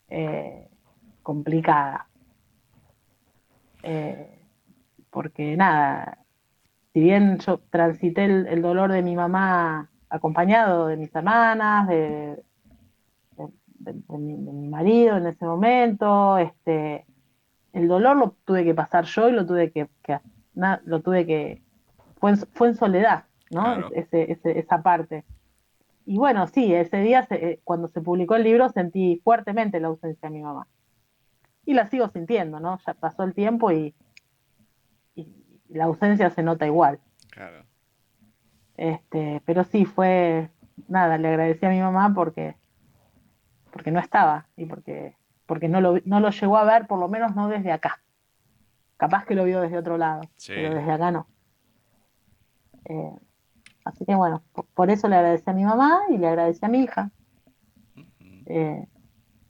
[0.08, 0.68] eh,
[1.22, 2.08] complicada.
[5.10, 6.18] porque nada,
[6.92, 12.42] si bien yo transité el, dolor de mi mamá acompañado de mis hermanas, de,
[13.92, 17.06] de, mi, marido en ese momento, este,
[17.72, 19.88] el dolor lo tuve que pasar yo y lo tuve que,
[20.84, 21.62] lo tuve que,
[22.20, 23.24] fue en, fue en soledad.
[23.50, 23.62] ¿no?
[23.62, 23.90] Claro.
[23.94, 25.24] Ese- ese- esa parte.
[26.04, 29.88] Y bueno, sí, ese día, se- eh, cuando se publicó el libro, sentí fuertemente la
[29.88, 30.66] ausencia de mi mamá.
[31.64, 32.78] Y la sigo sintiendo, ¿no?
[32.86, 33.94] Ya pasó el tiempo y,
[35.14, 35.28] y
[35.68, 36.98] la ausencia se nota igual.
[37.30, 37.64] Claro.
[38.76, 40.50] Este, pero sí, fue,
[40.88, 42.56] nada, le agradecí a mi mamá porque,
[43.76, 47.08] porque no estaba y porque, porque no lo, no lo llegó a ver, por lo
[47.08, 48.00] menos no desde acá.
[48.96, 50.52] Capaz que lo vio desde otro lado, Sí.
[50.54, 51.26] pero desde acá no.
[52.86, 53.12] Eh,
[53.84, 56.68] así que bueno, por, por eso le agradecí a mi mamá y le agradecí a
[56.68, 57.10] mi hija.
[58.46, 58.86] Eh,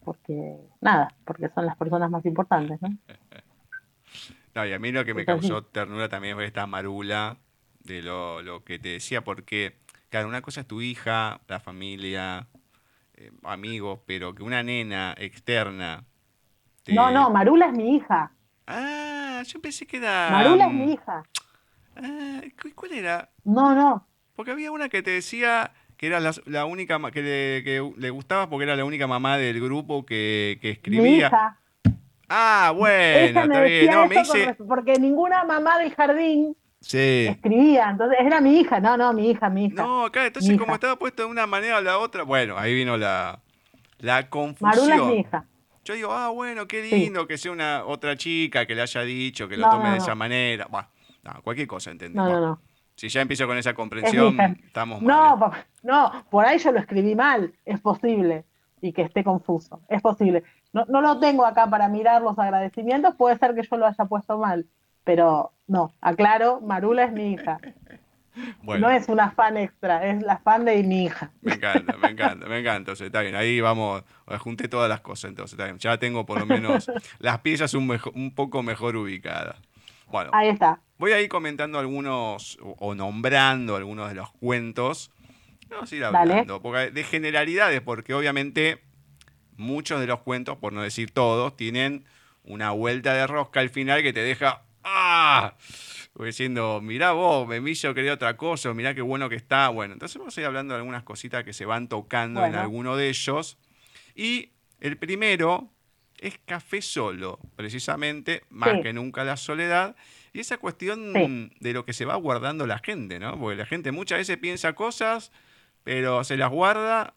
[0.05, 2.89] porque, nada, porque son las personas más importantes, ¿no?
[4.57, 7.37] No, y a mí lo que me causó ternura también fue esta marula
[7.85, 9.77] de lo, lo que te decía, porque,
[10.09, 12.47] claro, una cosa es tu hija, la familia,
[13.17, 16.05] eh, amigos, pero que una nena externa.
[16.85, 18.33] te- No, no, Marula es mi hija.
[18.67, 20.31] Ah, yo pensé que era.
[20.33, 21.23] Marula es mm, mi hija.
[21.97, 23.31] ah, ¿cu- ¿Cuál era?
[23.45, 24.07] No, no.
[24.35, 28.11] Porque había una que te decía que era la, la única que le, que le
[28.11, 31.27] gustaba porque era la única mamá del grupo que, que Mi escribía.
[31.29, 31.59] hija.
[32.29, 33.91] Ah, bueno, me está bien.
[33.91, 37.27] No, me res- porque ninguna mamá del jardín Sí.
[37.29, 39.83] escribía, entonces era mi hija, no, no, mi hija, mi hija.
[39.83, 40.75] No, acá, entonces Mi como hija.
[40.77, 43.41] estaba puesto de una manera o la otra, bueno, ahí vino la,
[43.99, 44.89] la confusión.
[44.89, 45.45] Marula es mi hija.
[45.85, 46.97] Yo digo, ah, bueno, qué Sí.
[46.97, 49.91] lindo que sea una otra chica que le haya dicho, que lo No, tome no,
[49.93, 50.03] de no.
[50.03, 50.67] esa manera.
[50.71, 50.89] Bah,
[51.43, 52.17] cualquier cosa, ¿entendés?
[52.17, 52.61] No, no, Bah, no.
[52.95, 55.39] Si ya empiezo con esa comprensión, estamos mal.
[55.39, 55.65] No, ¿eh?
[55.83, 58.45] no, por ahí yo lo escribí mal, es posible,
[58.81, 60.45] y que esté confuso, es posible.
[60.73, 64.05] No, no lo tengo acá para mirar los agradecimientos, puede ser que yo lo haya
[64.07, 64.67] puesto mal,
[65.05, 67.59] pero no, aclaro, Marula es mi hija,
[68.63, 71.31] Bueno, no es una fan extra, es la fan de mi hija.
[71.43, 72.77] me encanta, me encanta, me encanta.
[72.77, 75.79] Entonces, está bien, ahí vamos, eh, junté todas las cosas, entonces, está bien.
[75.79, 79.57] Ya tengo por lo menos las piezas un, mejo- un poco mejor ubicadas.
[80.09, 80.81] Bueno, Ahí está.
[80.99, 85.11] Voy a ir comentando algunos o, o nombrando algunos de los cuentos.
[85.69, 88.83] Vamos a ir hablando porque de generalidades, porque obviamente
[89.57, 92.05] muchos de los cuentos, por no decir todos, tienen
[92.45, 94.63] una vuelta de rosca al final que te deja
[96.19, 99.69] Diciendo, mirá vos, Memillo quería otra cosa, mirá qué bueno que está.
[99.69, 102.97] Bueno, entonces vamos a ir hablando de algunas cositas que se van tocando en alguno
[102.97, 103.59] de ellos.
[104.15, 105.71] Y el primero
[106.19, 108.83] es Café Solo, precisamente, más Sí.
[108.83, 109.95] que nunca la soledad.
[110.33, 111.51] Y esa cuestión Sí.
[111.61, 113.39] de lo que se va guardando la gente, ¿no?
[113.39, 115.33] Porque la gente muchas veces piensa cosas,
[115.85, 117.15] pero se las guarda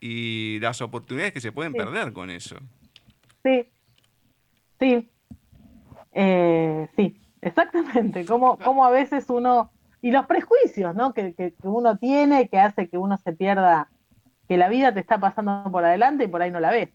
[0.00, 1.78] y las oportunidades que se pueden Sí.
[1.78, 2.56] perder con eso.
[3.44, 3.66] Sí,
[4.80, 5.08] sí,
[6.20, 8.24] Eh, sí, exactamente.
[8.26, 9.70] Como, como a veces uno,
[10.02, 11.14] y los prejuicios, ¿no?
[11.14, 13.88] Que, que, que uno tiene, que hace que uno se pierda,
[14.48, 16.88] que la vida te está pasando por adelante y por ahí no la ves.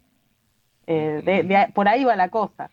[0.87, 2.69] Eh, de- de- por ahí va la cosa.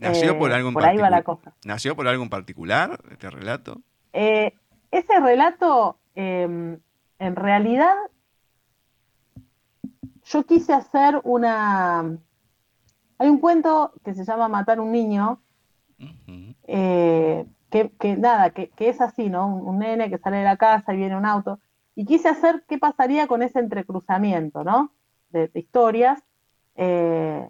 [0.00, 1.52] ¿Nació Eh, por algo en por ahí va la particular?
[1.52, 1.56] cosa.
[1.64, 3.80] ¿Nació por algo en particular este relato?
[4.12, 6.76] Ese relato, eh,
[7.20, 7.94] en realidad,
[10.24, 12.16] yo quise hacer una...
[13.22, 15.40] Hay un cuento que se llama Matar un niño,
[16.66, 19.46] eh, que, que nada, que, que es así, ¿no?
[19.46, 21.60] Un, un nene que sale de la casa y viene un auto.
[21.94, 24.92] Y quise hacer qué pasaría con ese entrecruzamiento, ¿no?
[25.30, 26.20] De, de historias.
[26.74, 27.48] Eh,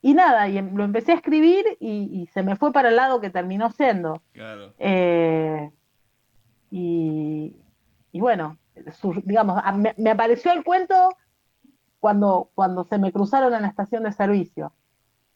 [0.00, 2.94] y nada, y em- lo empecé a escribir y, y se me fue para el
[2.96, 4.22] lado que terminó siendo.
[4.32, 4.74] Claro.
[4.78, 5.72] Eh,
[6.70, 7.56] y,
[8.12, 8.58] y bueno,
[8.92, 10.94] su- digamos, me, me apareció el cuento
[11.98, 14.72] cuando, cuando se me cruzaron en la estación de servicio.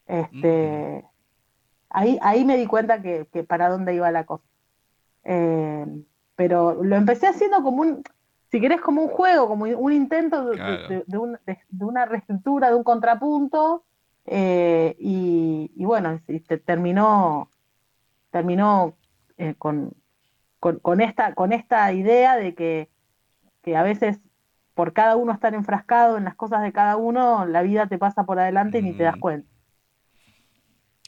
[0.07, 1.05] Este,
[1.89, 4.43] ahí, ahí me di cuenta que, que para dónde iba la cosa.
[5.23, 5.85] Eh,
[6.35, 8.03] pero lo empecé haciendo como un,
[8.51, 10.87] si querés, como un juego, como un intento de, Claro.
[10.87, 13.83] de- de un- de- una reescritura, de un contrapunto,
[14.25, 17.49] eh, y, y bueno, y te- terminó,
[18.31, 18.95] terminó
[19.37, 19.93] eh, con,
[20.59, 22.89] con, con esta, con esta idea de que,
[23.61, 24.19] que a veces
[24.73, 28.25] por cada uno estar enfrascado en las cosas de cada uno, la vida te pasa
[28.25, 29.49] por adelante y ni te das cuenta.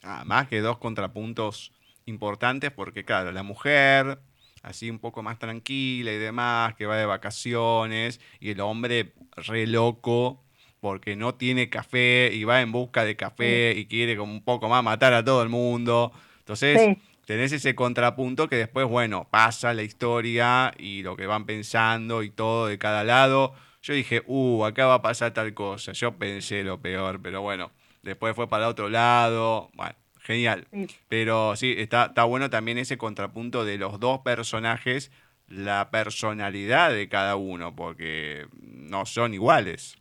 [0.02, 1.72] Ah, más que dos contrapuntos
[2.06, 4.20] importantes, porque claro, la mujer,
[4.62, 9.66] así un poco más tranquila y demás, que va de vacaciones, y el hombre re
[9.66, 10.44] loco,
[10.80, 14.68] porque no tiene café y va en busca de café y quiere como un poco
[14.68, 16.12] más matar a todo el mundo.
[16.38, 16.96] Entonces, Sí.
[17.26, 22.30] tenés ese contrapunto que después, bueno, pasa la historia y lo que van pensando y
[22.30, 23.54] todo de cada lado.
[23.82, 25.92] Yo dije, uh, acá va a pasar tal cosa.
[25.92, 27.72] Yo pensé lo peor, pero bueno,
[28.02, 29.70] después fue para otro lado.
[29.74, 30.66] Bueno, genial.
[30.72, 30.86] Sí.
[31.08, 35.10] Pero sí, está, está bueno también ese contrapunto de los dos personajes,
[35.46, 39.96] la personalidad de cada uno, porque no son iguales.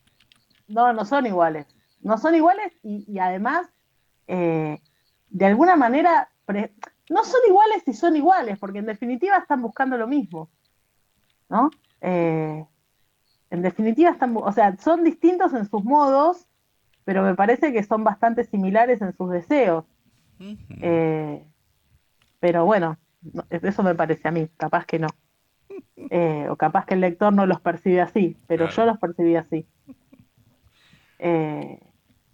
[0.67, 1.65] No, no son iguales.
[2.01, 3.67] No son iguales y, y además,
[4.27, 4.79] eh,
[5.29, 6.73] de alguna manera, pre-
[7.09, 10.49] no son iguales y son iguales, porque en definitiva están buscando lo mismo.
[11.49, 11.71] ¿no?
[12.01, 12.65] Eh,
[13.49, 16.46] en definitiva, están, o sea, son distintos en sus modos,
[17.08, 19.86] pero me parece que son bastante similares en sus deseos.
[20.82, 21.41] Eh,
[22.41, 25.08] pero bueno, no- eso me parece a mí, capaz que no.
[26.10, 28.76] Eh, o capaz que el lector no los percibe así, pero Claro.
[28.76, 29.66] yo los percibí así.
[31.20, 31.80] Eh,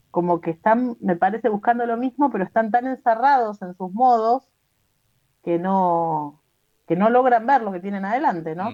[0.10, 4.50] como que están, me parece, buscando lo mismo, pero están tan encerrados en sus modos
[5.44, 6.42] que no,
[6.88, 8.70] que no logran ver lo que tienen adelante, ¿no?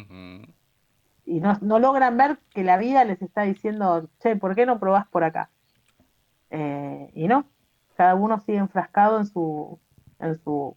[1.26, 4.80] Y no, no logran ver que la vida les está diciendo, che, ¿por qué no
[4.80, 5.50] probás por acá?
[6.52, 7.50] Eh, y no,
[7.96, 9.80] cada uno sigue enfrascado en su,
[10.20, 10.76] en su,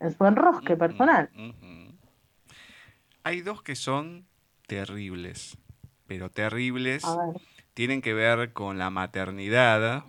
[0.00, 1.30] en su enrosque personal.
[3.22, 4.26] Hay dos que son
[4.66, 5.58] terribles,
[6.06, 7.04] pero terribles
[7.74, 10.04] tienen que ver con la maternidad.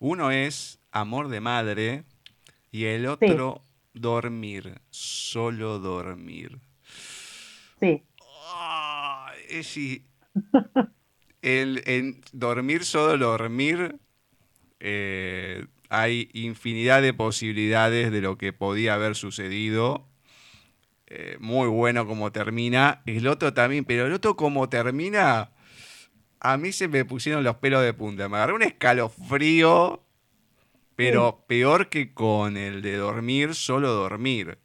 [0.00, 2.04] Uno es amor de madre
[2.72, 3.60] y el otro
[3.94, 6.58] dormir, solo dormir.
[7.78, 8.02] sí,
[9.48, 10.04] es si-
[11.44, 13.96] el, en dormir, solo dormir,
[14.80, 20.08] eh, hay infinidad de posibilidades de lo que podía haber sucedido.
[21.06, 23.02] Eh, muy bueno como termina.
[23.04, 25.52] El otro también, pero el otro como termina,
[26.40, 28.28] a mí se me pusieron los pelos de punta.
[28.30, 30.02] Me agarré un escalofrío,
[30.96, 34.58] pero peor que con el de dormir, solo dormir.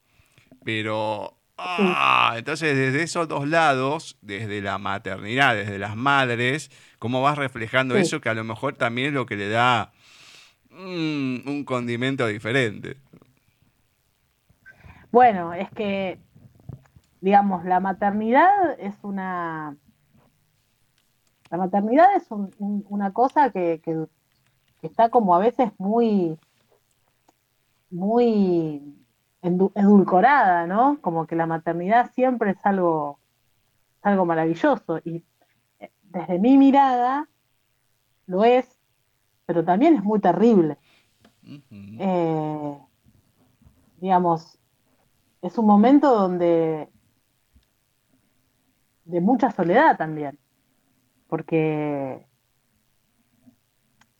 [0.64, 7.38] Pero, ah, entonces desde esos dos lados, desde la maternidad, desde las madres, cómo vas
[7.38, 8.01] reflejando Sí.
[8.01, 9.91] eso que a lo mejor también es lo que le da
[10.72, 12.97] mm, un condimento diferente.
[15.12, 16.20] Bueno, es que,
[17.22, 19.76] digamos, la maternidad es una...
[21.49, 24.05] La maternidad es un- un- una cosa que, que-
[24.82, 26.38] que está como a veces muy,
[27.89, 28.82] muy
[29.42, 31.00] edulcorada, ¿no?
[31.02, 33.20] Como que la maternidad siempre es algo,
[34.00, 35.00] es algo maravilloso.
[35.04, 35.24] Y
[35.80, 37.28] eh, desde mi mirada
[38.26, 38.80] lo es,
[39.46, 40.78] pero también es muy terrible.
[41.72, 42.80] Eh,
[43.98, 44.60] digamos,
[45.42, 46.90] es un momento donde
[49.06, 50.38] de mucha soledad también,
[51.28, 52.28] porque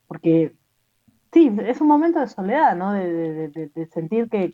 [0.07, 0.55] porque
[1.32, 2.93] sí, es un momento de soledad, ¿no?
[2.93, 4.53] De, de- sentir que,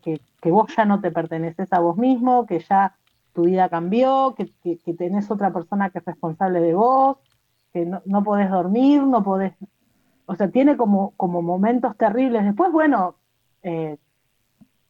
[0.52, 2.96] vos ya no te perteneces a vos mismo, que ya
[3.34, 7.18] tu vida cambió, que, que- que tenés otra persona que es responsable de vos,
[7.74, 9.54] que no, no podés dormir, no podés,
[10.28, 12.44] o sea, tiene como, como momentos terribles.
[12.46, 13.18] Después, bueno,
[13.64, 13.98] eh,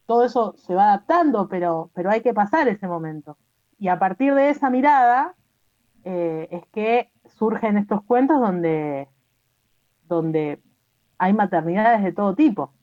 [0.06, 3.38] todo eso se va adaptando, pero, pero hay que pasar ese momento.
[3.80, 5.36] Y a partir de esa mirada
[6.06, 9.10] eh, es que surgen estos cuentos donde,
[10.08, 10.62] donde
[11.18, 12.74] hay maternidades de todo tipo.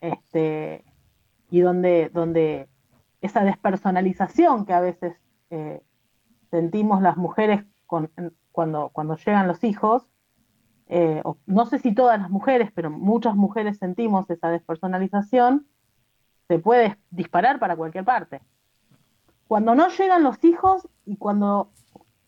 [0.00, 0.84] Este,
[1.50, 2.68] y donde, donde
[3.20, 5.16] esa despersonalización que a veces
[5.50, 5.82] eh,
[6.50, 8.10] sentimos las mujeres con-
[8.52, 10.06] cuando, cuando llegan los hijos,
[10.86, 15.66] eh, o no sé si todas las mujeres, pero muchas mujeres sentimos esa despersonalización,
[16.46, 18.40] se puede disparar para cualquier parte.
[19.48, 21.70] Cuando no llegan los hijos y cuando,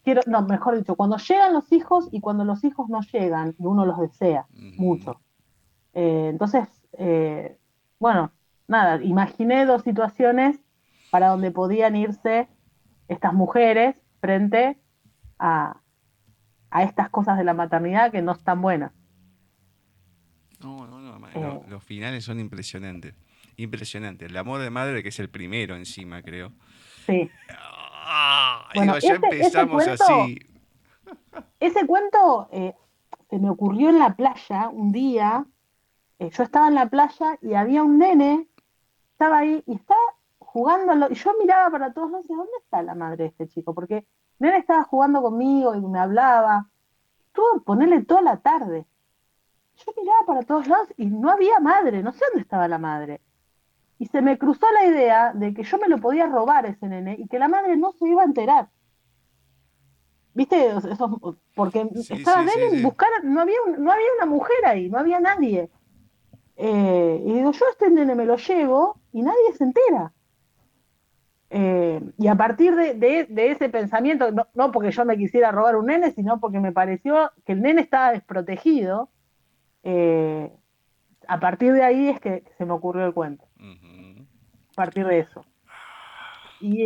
[0.02, 3.64] quiero, no, mejor dicho, cuando llegan los hijos y cuando los hijos no llegan y
[3.66, 4.46] uno los desea
[4.76, 5.20] mucho.
[5.94, 7.58] Eh, entonces, eh,
[7.98, 8.32] bueno,
[8.68, 10.58] nada, imaginé dos situaciones
[11.10, 12.48] para donde podían irse
[13.08, 14.78] estas mujeres frente
[15.38, 15.80] a,
[16.70, 18.92] a estas cosas de la maternidad que no están buenas.
[20.60, 21.40] No, no, no, Eh.
[21.40, 23.14] lo- los finales son impresionantes.
[23.56, 24.28] Impresionantes.
[24.30, 26.52] El amor de madre, que es el primero encima, creo.
[27.06, 27.28] Sí.
[28.02, 30.38] Ah, Bueno, digo, ya ese- ese empezamos cuento- así.
[31.60, 32.74] Ese cuento eh,
[33.28, 35.44] se me ocurrió en la playa un día.
[36.18, 38.46] eh, yo estaba en la playa y había un nene,
[39.12, 40.00] estaba ahí y estaba
[40.38, 41.08] jugando.
[41.10, 43.72] Y yo miraba para todos lados y decía, ¿dónde está la madre de este chico?
[43.74, 44.06] Porque el
[44.38, 46.66] nene estaba jugando conmigo y me hablaba.
[47.26, 48.86] Estuvo ponerle toda la tarde.
[49.76, 53.22] Yo miraba para todos lados y no había madre, no sé dónde estaba la madre.
[54.00, 57.14] Y se me cruzó la idea de que yo me lo podía robar ese nene
[57.18, 58.68] y que la madre no se iba a enterar.
[60.34, 60.56] ¿Viste?
[60.68, 64.88] Eso, porque Sí, estaba sí, sí, buscar, no había, un- no había una mujer ahí,
[64.88, 65.68] no había nadie.
[66.56, 70.12] Eh, y digo, yo a este nene me lo llevo y nadie se entera.
[71.52, 75.50] Eh, y a partir de, de- de ese pensamiento, no, no porque yo me quisiera
[75.52, 79.10] robar un nene, sino porque me pareció que el nene estaba desprotegido,
[79.82, 80.52] eh,
[81.28, 83.49] a partir de ahí es que se me ocurrió el cuento.
[84.72, 85.46] A partir de eso.
[86.58, 86.82] Y,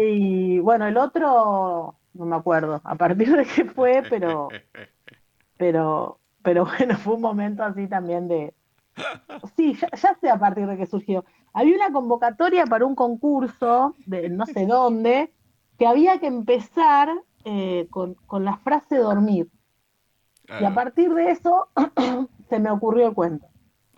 [0.56, 4.56] y, bueno, el otro, no me acuerdo a partir de qué fue, pero,
[5.56, 8.54] pero, pero bueno, fue un momento así también de...
[9.56, 11.24] Sí, ya, ya sé a partir de qué surgió.
[11.52, 15.32] Había una convocatoria para un concurso de no sé dónde,
[15.78, 17.10] que había que empezar
[17.44, 19.48] eh, con, con la frase dormir.
[20.56, 21.68] Y a Ah, partir de eso
[22.48, 23.46] se me ocurrió el cuento.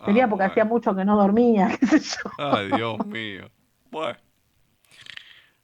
[0.03, 0.51] Sería ah, porque bueno.
[0.51, 2.31] hacía mucho que no dormía, qué sé yo.
[2.37, 3.51] Ay, Dios mío.
[3.91, 4.17] Bueno.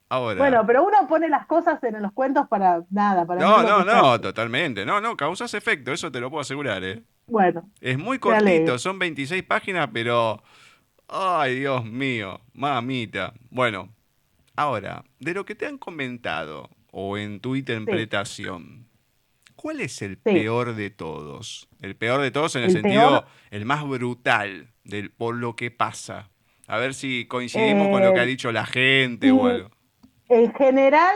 [0.09, 0.38] Ahora.
[0.38, 4.01] Bueno, pero uno pone las cosas en los cuentos para nada, para no, no, enloquecerse.
[4.01, 4.86] no, totalmente.
[4.86, 7.01] No, no, causas efecto, eso te lo puedo asegurar, ¿eh?
[7.26, 10.43] Bueno, Es muy cortito, son 26 páginas, pero.
[11.07, 13.34] Ay, Dios mío, mamita.
[13.49, 13.89] Bueno,
[14.55, 18.88] ahora, de lo que te han comentado o en tu interpretación,
[19.55, 21.67] ¿cuál es el peor de todos?
[21.82, 25.55] El peor de todos en el, El sentido, peor- el más brutal, del, por lo
[25.55, 26.30] que pasa.
[26.68, 29.72] A ver si coincidimos con lo que ha Eh, dicho la gente o algo.
[30.30, 31.16] en general,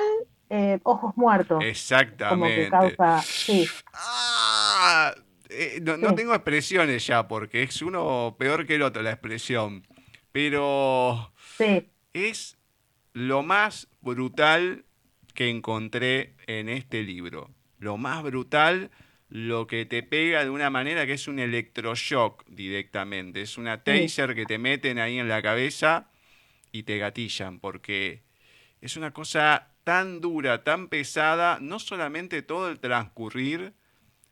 [0.49, 1.47] eh, ojos muertos.
[1.49, 2.69] Como que Exactamente.
[2.69, 3.21] causa.
[3.21, 5.13] Sí, Ah,
[5.49, 6.15] eh, no, no Sí.
[6.15, 9.87] tengo expresiones ya, porque es uno peor que el otro la expresión.
[10.31, 12.57] Pero sí, es
[13.13, 14.85] lo más brutal
[15.33, 17.49] que encontré en este libro.
[17.79, 18.91] Lo más brutal,
[19.29, 23.41] lo que te pega de una manera que es un electroshock directamente.
[23.41, 26.09] Es una taser que te meten ahí en la cabeza
[26.71, 28.23] y te gatillan, porque
[28.81, 33.73] es una cosa tan dura, tan pesada, no solamente todo el transcurrir,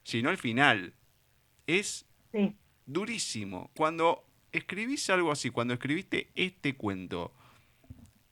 [0.03, 0.93] sino el final.
[1.67, 2.55] Es sí.
[2.85, 3.71] durísimo.
[3.75, 7.33] Cuando escribís algo así, cuando escribiste este cuento,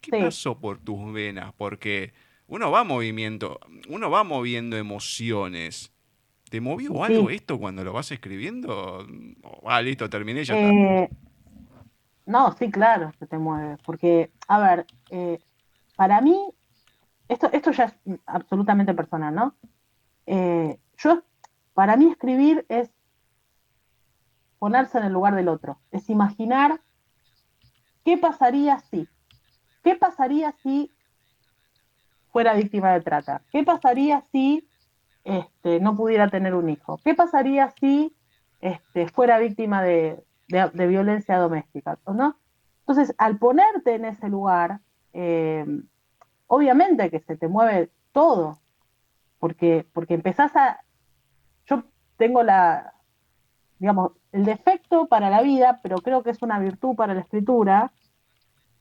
[0.02, 0.24] ¿qué Sí.
[0.24, 1.54] pasó por tus venas?
[1.58, 2.14] Porque
[2.48, 5.93] uno va movimiento, uno va moviendo emociones.
[6.54, 7.36] ¿Te movió algo Sí.
[7.38, 9.08] esto cuando lo vas escribiendo?
[9.42, 10.54] Oh, ah, listo, terminé, ya.
[10.56, 11.10] Eh,
[12.28, 13.78] no, sí, claro que te mueve.
[13.84, 15.40] Porque, a ver, eh,
[15.96, 16.54] para mí,
[17.28, 19.56] esto, esto ya es absolutamente personal, ¿no?
[20.28, 21.24] Eh, yo,
[21.74, 22.92] para mí escribir es
[24.60, 26.82] ponerse en el lugar del otro, es imaginar
[28.06, 29.08] qué pasaría si,
[29.84, 30.92] qué pasaría si
[32.32, 34.70] fuera víctima de trata, qué pasaría si
[35.24, 38.16] este, no pudiera tener un hijo, qué pasaría si
[38.62, 42.38] este, fuera víctima de, violencia doméstica, ¿no?
[42.80, 44.82] Entonces, al ponerte en ese lugar,
[45.14, 45.66] eh,
[46.48, 48.60] obviamente que se te mueve todo,
[49.40, 50.80] porque, porque empezás a...
[51.66, 51.84] Yo
[52.18, 52.94] tengo la,
[53.80, 57.92] digamos, el defecto para la vida, pero creo que es una virtud para la escritura,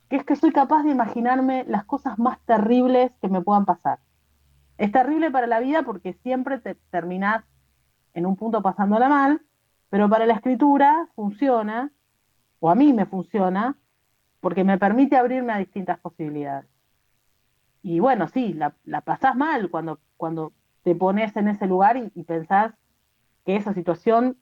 [0.09, 3.99] que es que soy capaz de imaginarme las cosas más terribles que me puedan pasar.
[4.83, 7.45] Es terrible para la vida porque siempre te terminás
[8.15, 9.41] en un punto pasándola mal,
[9.91, 11.93] pero para la escritura funciona,
[12.59, 13.79] o a mí me funciona,
[14.41, 16.69] porque me permite abrirme a distintas posibilidades.
[17.85, 20.53] Y bueno, sí, la, la pasás mal cuando, cuando
[20.83, 22.75] te pones en ese lugar y, y pensás
[23.47, 24.37] que esa situación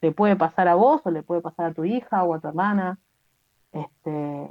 [0.00, 2.48] te puede pasar a vos o le puede pasar a tu hija o a tu
[2.48, 2.98] hermana.
[3.72, 4.50] Este,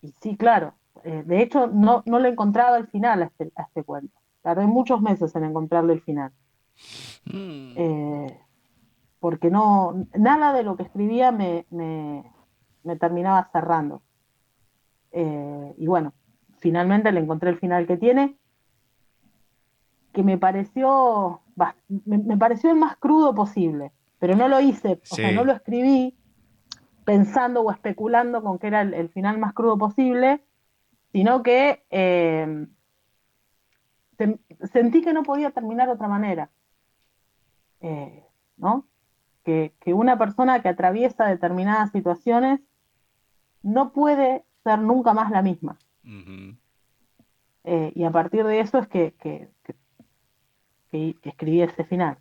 [0.00, 0.72] y sí, claro.
[1.08, 4.18] Eh, de hecho, no, no le encontraba el final a este, a este cuento.
[4.42, 6.32] Tardé muchos meses en encontrarle el final.
[7.26, 7.72] Mm.
[7.76, 8.40] Eh,
[9.20, 12.24] porque no, nada de lo que escribía me, me,
[12.82, 14.02] me terminaba cerrando.
[15.12, 16.12] Eh, y bueno,
[16.58, 18.36] finalmente le encontré el final que tiene,
[20.12, 21.40] que me pareció,
[22.04, 25.34] me, me pareció el más crudo posible, pero no lo hice, o sea, Sí.
[25.34, 26.16] no lo escribí
[27.04, 30.42] pensando o especulando con que era el, el final más crudo posible,
[31.16, 32.66] sino que eh,
[34.18, 34.38] sen-
[34.70, 36.50] sentí que no podía terminar de otra manera.
[37.80, 38.22] Eh,
[38.58, 38.86] ¿no?
[39.42, 42.60] Que, que una persona que atraviesa determinadas situaciones
[43.62, 45.78] no puede ser nunca más la misma.
[47.64, 49.48] Eh, y a partir de eso es que, que,
[50.92, 52.18] que- escribí ese final.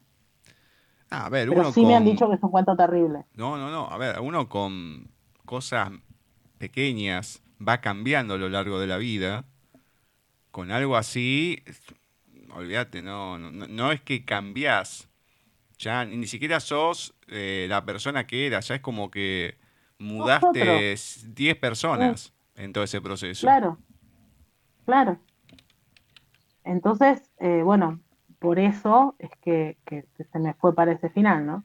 [1.10, 3.26] Ah, a ver, Pero uno sí me han dicho que es un cuento terrible.
[3.34, 3.90] No, no, no.
[3.90, 5.12] A ver, uno con
[5.46, 5.90] cosas
[6.58, 9.46] pequeñas va cambiando a lo largo de la vida.
[10.52, 11.62] Con algo así,
[12.54, 15.10] olvídate, no, no, no es que cambiás.
[15.78, 18.68] Ya ni siquiera sos eh, la persona que eras.
[18.70, 19.58] Ya es como que
[20.00, 20.96] mudaste
[21.36, 23.46] 10 personas en todo ese proceso.
[23.48, 23.78] Claro,
[24.86, 25.20] claro.
[26.64, 28.00] Entonces, eh, bueno,
[28.40, 31.64] por eso es que, que- que se me fue para ese final, ¿no?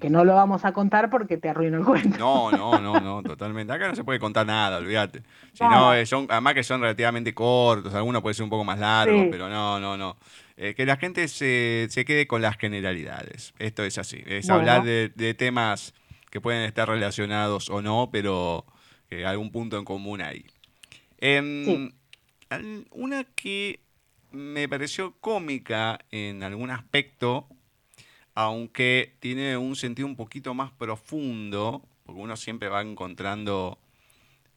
[0.00, 2.18] Que no lo vamos a contar porque te arruino el cuento.
[2.18, 3.72] No, no, no, no, totalmente.
[3.72, 5.22] Acá no se puede contar nada, olvídate.
[5.52, 8.78] Si no, eh, son, además que son relativamente cortos, algunos puede ser un poco más
[8.78, 9.28] largos, Sí.
[9.30, 10.16] pero no, no, no.
[10.56, 13.54] Eh, que la gente se, se quede con las generalidades.
[13.58, 14.22] Esto es así.
[14.26, 14.60] Es Bueno.
[14.60, 15.94] hablar de, de temas
[16.30, 18.64] que pueden estar relacionados o no, pero
[19.08, 20.44] que algún punto en común hay.
[21.18, 21.94] Em, Sí.
[22.92, 23.80] Una que
[24.30, 27.48] me pareció cómica en algún aspecto,
[28.34, 33.78] aunque tiene un sentido un poquito más profundo, porque uno siempre va encontrando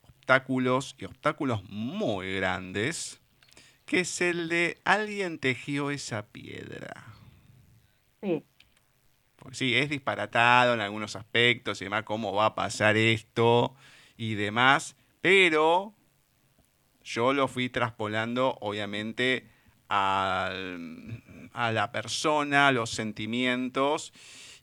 [0.08, 3.22] obstáculos y obstáculos muy grandes,
[3.86, 7.06] que es el de alguien tejió esa piedra.
[8.22, 8.44] Sí.
[9.38, 13.76] Porque sí, es disparatado en algunos aspectos y demás, cómo va a pasar esto
[14.18, 15.94] y demás, pero
[17.04, 19.48] yo lo fui traspolando, obviamente,
[19.90, 20.52] a
[21.72, 24.14] la persona, a los sentimientos,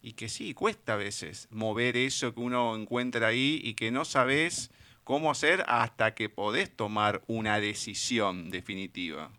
[0.04, 4.04] y que sí, cuesta a veces mover eso que uno encuentra ahí y que no
[4.04, 4.70] sabes
[5.02, 9.30] cómo hacer hasta que podés tomar una decisión definitiva.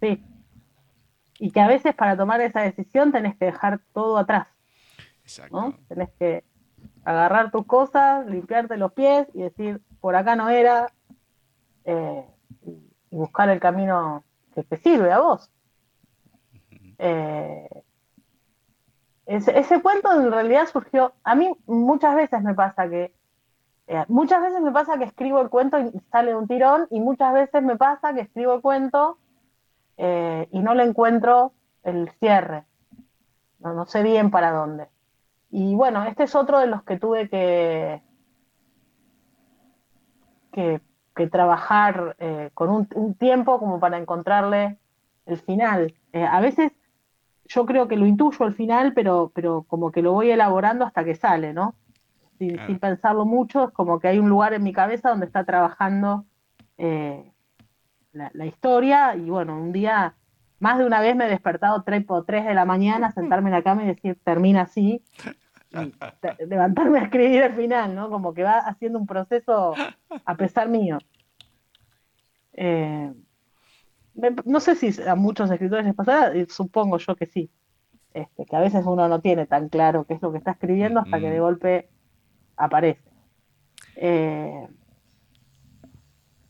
[0.00, 0.22] Sí.
[1.38, 4.48] Y que a veces para tomar esa decisión tenés que dejar todo atrás,
[5.22, 5.58] Exacto.
[5.58, 5.78] ¿no?
[5.88, 6.44] Tenés que
[7.04, 10.92] agarrar tus cosas, limpiarte los pies y decir, por acá no era,
[11.84, 12.24] eh,
[12.66, 14.24] y buscar el camino
[14.58, 15.50] que te sirve a vos.
[16.98, 17.82] Eh,
[19.26, 23.14] ese, ese cuento en realidad surgió, a mí muchas veces me pasa que,
[23.86, 27.00] eh, muchas veces me pasa que escribo el cuento y sale de un tirón y
[27.00, 29.18] muchas veces me pasa que escribo el cuento
[29.96, 31.52] eh, y no le encuentro
[31.84, 32.64] el cierre.
[33.60, 34.88] No, no sé bien para dónde.
[35.50, 38.02] Y bueno, este es otro de los que tuve que,
[40.52, 40.80] que,
[41.18, 44.78] que trabajar eh, con un, un tiempo como para encontrarle
[45.26, 45.92] el final.
[46.14, 46.72] Eh, a veces
[47.44, 51.04] yo creo que lo intuyo al final, pero, pero como que lo voy elaborando hasta
[51.04, 51.74] que sale, ¿no?
[52.38, 52.66] Sin, Claro.
[52.68, 56.24] sin pensarlo mucho, es como que hay un lugar en mi cabeza donde está trabajando
[56.78, 57.32] eh,
[58.12, 60.14] la, la historia y bueno, un día,
[60.60, 63.56] más de una vez me he despertado tres por tres de la mañana, sentarme en
[63.56, 65.02] la cama y decir, termina así,
[65.70, 68.10] y levantarme a escribir el final, ¿no?
[68.10, 69.74] Como que va haciendo un proceso
[70.24, 70.98] a pesar mío.
[72.54, 73.12] Eh,
[74.44, 77.50] no sé si a muchos escritores les pasará, eh, supongo yo que sí.
[78.14, 81.00] Este, que a veces uno no tiene tan claro qué es lo que está escribiendo
[81.00, 81.88] hasta que de golpe
[82.56, 83.02] aparece.
[83.96, 84.66] Eh,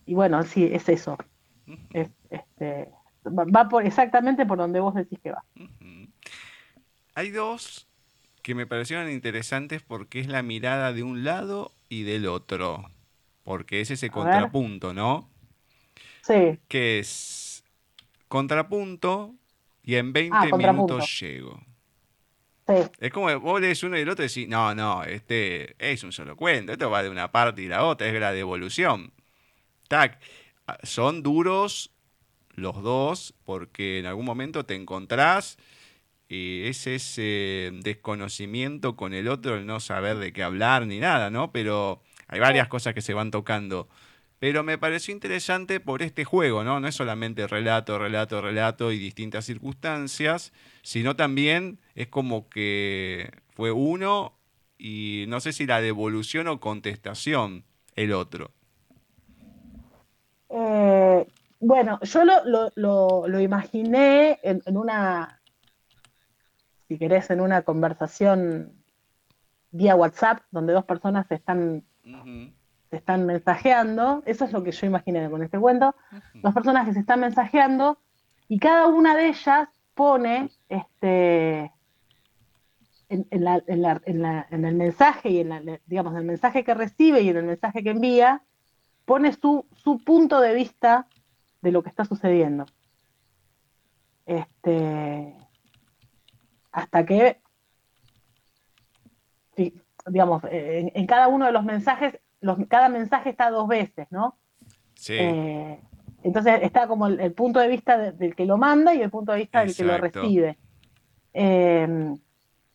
[0.06, 1.18] y bueno, sí, es eso.
[1.92, 2.90] Es, este,
[3.26, 5.44] va por exactamente por donde vos decís que va.
[7.14, 7.87] Hay dos
[8.48, 12.90] que me parecieron interesantes porque es la mirada de un lado y del otro.
[13.44, 15.30] Porque es ese contrapunto, ¿no?
[16.22, 17.64] Sí, Que es
[18.28, 19.34] contrapunto
[19.82, 21.60] y en 20 Ah, minutos llego.
[22.66, 26.02] sí, Es como vos lees uno y el otro y decís, no, no, este es
[26.02, 29.12] un solo cuento, esto va de una parte y la otra, es la devolución.
[29.88, 30.20] Tac.
[30.66, 31.92] Ah, Son duros
[32.54, 35.58] los dos porque en algún momento te encontrás
[36.28, 41.30] y es ese desconocimiento con el otro, el no saber de qué hablar ni nada,
[41.30, 41.52] ¿no?
[41.52, 43.88] Pero hay varias cosas que se van tocando.
[44.38, 46.78] Pero me pareció interesante por este juego, ¿no?
[46.80, 50.52] No es solamente relato, relato, relato y distintas circunstancias,
[50.82, 54.38] sino también es como que fue uno
[54.76, 57.64] y no sé si la devolución o contestación
[57.96, 58.52] el otro.
[60.50, 61.26] Eh,
[61.58, 65.37] bueno, yo lo, lo, lo, lo imaginé en, en una,
[66.88, 68.72] si querés, en una conversación
[69.70, 71.84] vía WhatsApp, donde dos personas se están,
[72.90, 74.22] se están mensajeando.
[74.24, 75.94] Eso es lo que yo imaginé con este cuento.
[76.42, 77.98] Dos personas que se están mensajeando
[78.48, 81.70] y cada una de ellas pone este,
[83.10, 86.18] en, en la- en la- en la- en el mensaje y en la, digamos, en
[86.20, 88.42] el mensaje que recibe y en el mensaje que envía,
[89.04, 91.06] pone su, su punto de vista
[91.60, 92.64] de lo que está sucediendo.
[94.26, 95.34] Este,
[96.72, 97.40] hasta que,
[100.06, 104.06] digamos, eh, en, en cada uno de los mensajes, los, cada mensaje está dos veces,
[104.10, 104.36] ¿no?
[104.94, 105.80] Sí, Eh,
[106.22, 109.10] entonces está como el, el punto de vista de- del que lo manda y el
[109.10, 109.92] punto de vista del que lo
[110.22, 110.58] recibe.
[111.34, 112.14] Eh,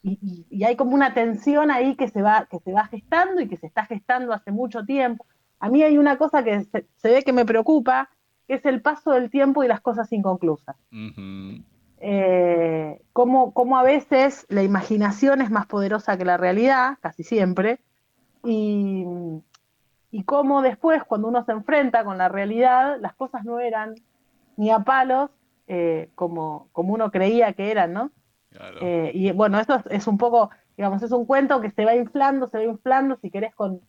[0.04, 3.48] y, y- hay como una tensión ahí que se, va, que se va gestando y
[3.48, 5.26] que se está gestando hace mucho tiempo.
[5.60, 8.10] A mí hay una cosa que se, se ve que me preocupa,
[8.48, 10.76] que es el paso del tiempo y las cosas inconclusas.
[10.91, 11.64] ujú,
[12.06, 17.80] Eh, cómo, cómo a veces la imaginación es más poderosa que la realidad, casi siempre,
[18.43, 19.06] y,
[20.12, 23.95] y cómo después, cuando uno se enfrenta con la realidad, las cosas no eran
[24.58, 25.30] ni a palos
[25.68, 28.12] eh, como, como uno creía que eran, ¿no?
[28.51, 28.80] claro.
[28.82, 31.95] Eh, y bueno, eso es, es un poco, digamos, es un cuento que se va
[31.95, 33.80] inflando, se va inflando, si querés, con,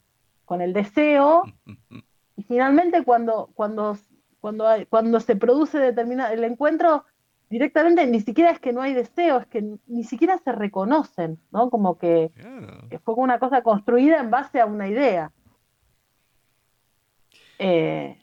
[0.45, 1.43] con el deseo,
[2.37, 3.99] y finalmente cuando, cuando,
[4.41, 7.05] cuando, hay- cuando se produce determinado el encuentro,
[7.51, 11.71] directamente ni siquiera es que no hay deseo, es que ni siquiera se reconocen, ¿no?
[11.71, 12.89] Como que, Claro.
[12.89, 15.31] que fue una cosa construida en base a una idea.
[17.59, 18.19] Eh,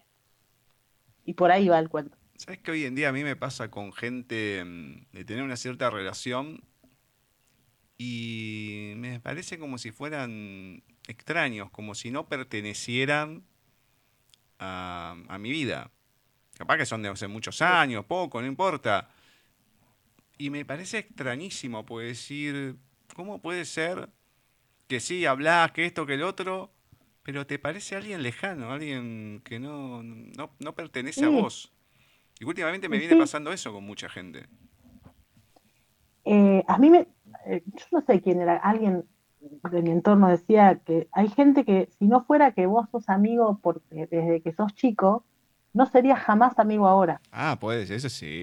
[1.26, 2.18] y por ahí va el cuento.
[2.36, 5.56] ¿Sabes que hoy en día a mí me pasa con gente mm, de tener una
[5.56, 6.64] cierta relación
[7.98, 13.44] y me parece como si fueran extraños, como si no pertenecieran
[14.58, 15.92] a, a mi vida.
[16.62, 19.10] Capaz que son de hace muchos años, poco, no importa.
[20.38, 22.76] Y me parece extrañísimo, puede decir,
[23.16, 24.10] ¿cómo puede ser
[24.88, 26.70] que sí, hablas, que esto, que el otro,
[27.24, 31.36] pero te parece alguien lejano, alguien que no, no, no pertenece a Sí.
[31.36, 31.74] vos?
[32.40, 34.46] Y últimamente me viene pasando eso con mucha gente.
[36.26, 37.08] Eh, a mí me,
[37.48, 39.04] eh, yo no sé quién era, alguien
[39.40, 43.60] de mi entorno decía que hay gente que si no fuera que vos sos amigo
[43.64, 45.26] porque desde que sos chico,
[45.74, 47.22] no serías jamás amigo ahora.
[47.32, 48.42] Ah, puede ser, eso sí,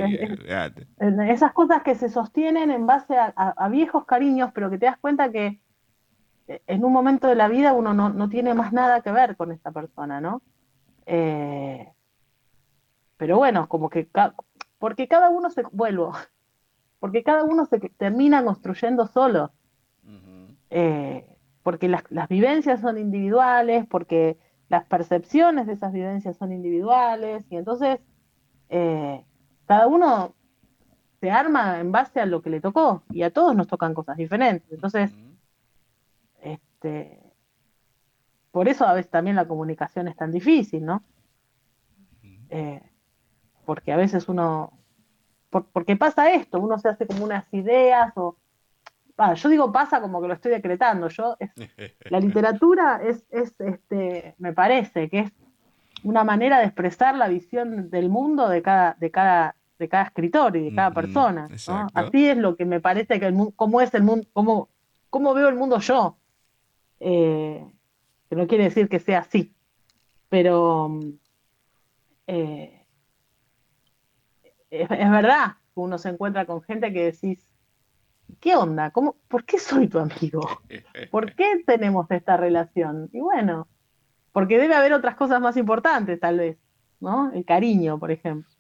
[0.99, 4.79] Es- Esas cosas que se sostienen en base a, a- a viejos cariños, pero que
[4.79, 5.61] te das cuenta que
[6.49, 9.37] eh, en un momento de la vida uno no, no tiene más nada que ver
[9.37, 10.41] con esta persona, ¿no?
[11.07, 11.93] Eh,
[13.17, 14.35] pero bueno, como que, ca-
[14.79, 16.13] porque cada uno se, vuelvo,
[17.01, 19.53] porque cada uno se termina construyendo solo.
[20.71, 21.27] Eh,
[21.63, 24.39] porque las, las vivencias son individuales, porque
[24.69, 28.01] las percepciones de esas vivencias son individuales, y entonces
[28.69, 29.25] eh,
[29.67, 30.35] cada uno
[31.21, 34.17] se arma en base a lo que le tocó, y a todos nos tocan cosas
[34.17, 34.71] diferentes.
[34.71, 35.11] Entonces,
[36.43, 37.21] este,
[38.51, 41.03] por eso a veces también la comunicación es tan difícil, ¿no?
[42.51, 42.83] Eh,
[43.67, 44.73] porque a veces uno,
[45.51, 48.37] por- porque pasa esto, uno se hace como unas ideas o,
[49.19, 51.53] ah, yo digo pasa como que lo estoy decretando, yo es-
[52.11, 55.33] la literatura es, es, este, me parece que es
[56.05, 60.57] una manera de expresar la visión del mundo de cada, de cada, de cada escritor
[60.57, 61.89] y de cada persona, ¿no?
[61.95, 64.69] Así es lo que me parece que el mundo, cómo es el mundo, cómo,
[65.11, 66.17] cómo veo el mundo yo.
[67.01, 67.65] Eh,
[68.29, 69.55] que no quiere decir que sea así,
[70.29, 70.91] pero
[72.27, 72.85] eh,
[74.71, 77.48] es, es verdad que uno se encuentra con gente que decís,
[78.41, 78.91] ¿qué onda?
[78.91, 80.41] ¿Cómo, ¿Por qué soy tu amigo?
[81.11, 83.09] ¿Por qué tenemos esta relación?
[83.13, 83.69] Y bueno,
[84.33, 86.59] porque debe haber otras cosas más importantes, tal vez,
[87.01, 87.33] ¿no?
[87.33, 88.51] El cariño, por ejemplo.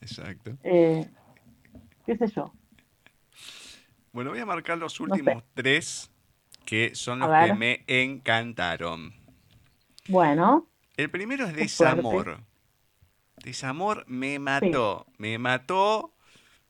[0.00, 0.56] Exacto.
[0.62, 1.08] Eh,
[2.06, 2.52] ¿Qué sé yo?
[4.12, 5.48] Bueno, voy a marcar los No últimos sé.
[5.54, 6.10] tres
[6.64, 9.12] que son los que me encantaron.
[10.08, 11.54] Bueno, El primero es.
[11.54, 12.38] Desamor.
[13.42, 15.06] Desamor me mató.
[15.18, 16.13] Me mató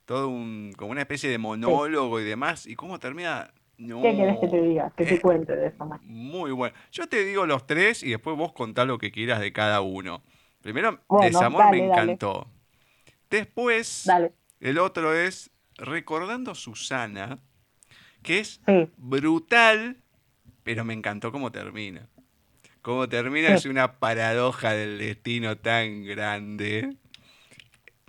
[0.05, 2.67] todo un, como una especie de monólogo y demás.
[2.67, 3.53] ¿Y cómo termina?
[3.77, 4.03] No.
[4.03, 4.93] ¿qué querés que te diga?
[4.97, 6.01] Que te cuente de eso más.
[6.05, 6.77] Muy bueno.
[6.93, 10.23] Yo te digo los tres y después vos contá lo que quieras de cada uno.
[10.63, 12.13] Primero, Bueno, Desamor me dale.
[12.13, 12.47] encantó.
[13.31, 17.39] Después, Dale, el otro es Recordando Susana,
[18.23, 19.97] que es sí, brutal,
[20.63, 22.09] pero me encantó cómo termina.
[22.81, 23.55] Cómo termina Sí.
[23.55, 26.97] es una paradoja del destino tan grande.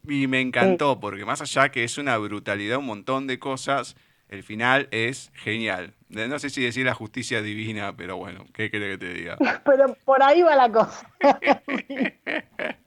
[0.08, 3.96] Y me encantó, porque más allá que es una brutalidad, un montón de cosas,
[4.30, 5.94] el final es genial.
[6.10, 9.38] No sé si decir la justicia divina, pero bueno, ¿qué crees que te diga?
[9.66, 11.12] pero por ahí va la cosa.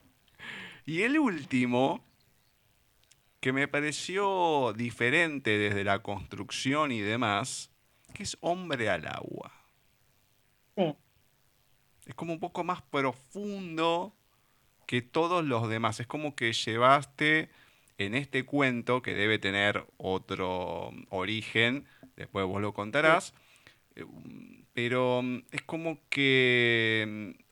[0.85, 2.03] Y el último,
[3.39, 7.69] que me pareció diferente desde la construcción y demás,
[8.11, 9.51] que es Hombre al Agua.
[10.75, 10.95] Sí,
[12.07, 14.15] Es como un poco más profundo
[14.89, 15.99] que todos los demás.
[15.99, 17.49] Es como que llevaste
[17.99, 21.85] en este cuento, que debe tener otro origen,
[22.17, 23.35] después vos lo contarás,
[23.95, 24.03] eh,
[24.73, 27.43] pero mm, es como que mm,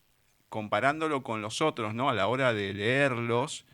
[0.50, 2.10] comparándolo con los otros, ¿no?
[2.10, 3.66] A la hora de leerlos,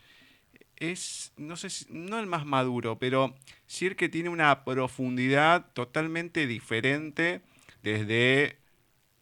[0.76, 3.34] es, no sé, si- no el más maduro, pero
[3.66, 7.40] sí el que tiene una profundidad totalmente diferente
[7.82, 8.58] desde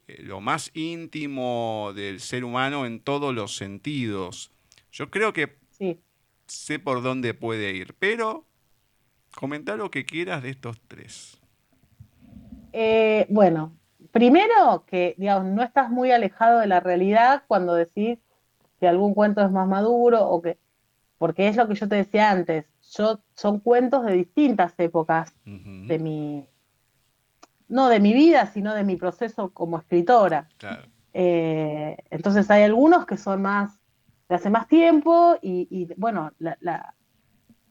[0.06, 4.50] lo más íntimo del ser humano en todos los sentidos.
[4.90, 6.00] Yo creo que sí.
[6.46, 8.44] sé por dónde puede ir, pero
[9.34, 11.40] comenta lo que quieras de estos tres.
[12.72, 13.72] Eh, bueno,
[14.10, 18.18] primero que, digamos, no estás muy alejado de la realidad cuando decís
[18.80, 20.58] que algún cuento es más maduro o que,
[21.18, 25.98] porque es lo que yo te decía antes, yo, son cuentos de distintas épocas de
[25.98, 26.46] mi,
[27.72, 30.46] no de mi vida, sino de mi proceso como escritora.
[30.58, 30.82] Claro.
[31.14, 33.80] Eh, entonces hay algunos que son más
[34.28, 36.94] de hace más tiempo y, y, bueno, la- la-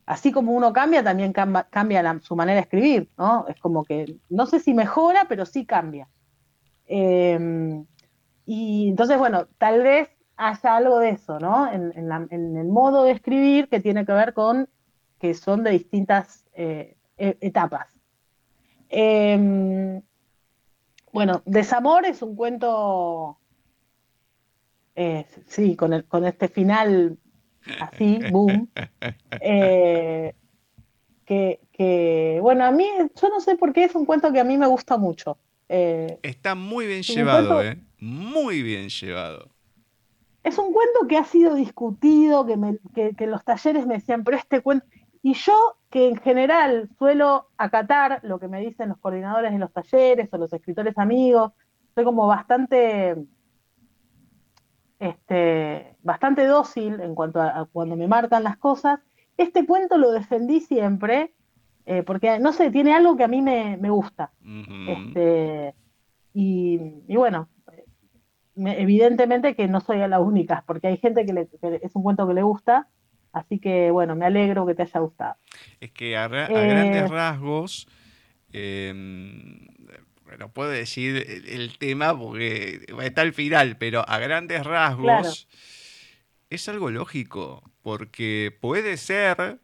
[0.06, 3.46] así como uno cambia, también camba- cambia la- su manera de escribir, ¿no?
[3.48, 6.08] Es como que, no sé si mejora, pero sí cambia.
[6.88, 7.84] Eh,
[8.46, 11.72] y entonces, bueno, tal vez haya algo de eso, ¿no?
[11.72, 14.68] En, en la- en el modo de escribir que tiene que ver con
[15.20, 17.91] que son de distintas eh, e- etapas.
[18.94, 20.02] Eh,
[21.14, 23.38] bueno, Desamor es un cuento,
[24.96, 27.18] eh, sí, con, el- con este final
[27.80, 28.70] así, boom,
[29.42, 30.34] eh,
[31.26, 32.88] que, que, bueno, a mí,
[33.22, 35.38] yo no sé por qué es un cuento que a mí me gusta mucho.
[35.70, 37.78] Eh, Está muy bien llevado, cuento- ¿eh?
[38.00, 39.50] Muy bien llevado.
[40.44, 44.24] es un cuento que ha sido discutido, que, me, que, que los talleres me decían,
[44.24, 44.86] pero este cuento...
[45.24, 49.72] Y yo, que en general suelo acatar lo que me dicen los coordinadores de los
[49.72, 51.52] talleres o los escritores amigos,
[51.94, 53.16] soy como bastante,
[55.00, 59.00] este, bastante dócil en cuanto a, a cuando me marcan las cosas.
[59.38, 61.34] Este cuento lo defendí siempre,
[61.86, 64.32] eh, porque no sé, tiene algo que a mí me, me gusta.
[64.90, 65.76] Este,
[66.34, 67.50] y, y bueno,
[68.56, 72.04] me- evidentemente que no soy la única, porque hay gente que, le- que es un
[72.04, 72.88] cuento que le gusta,
[73.34, 75.36] así que bueno, me alegro que te haya gustado.
[75.80, 77.88] Es que a, ra- a Eh, grandes rasgos,
[78.54, 79.68] em,
[80.26, 85.62] bueno, puedo decir el, el tema porque está al final, pero a grandes rasgos Claro.
[86.50, 89.60] es algo lógico, porque puede ser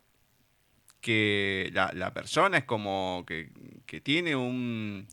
[1.02, 3.52] que la, la persona es como que,
[3.86, 5.08] que tiene un,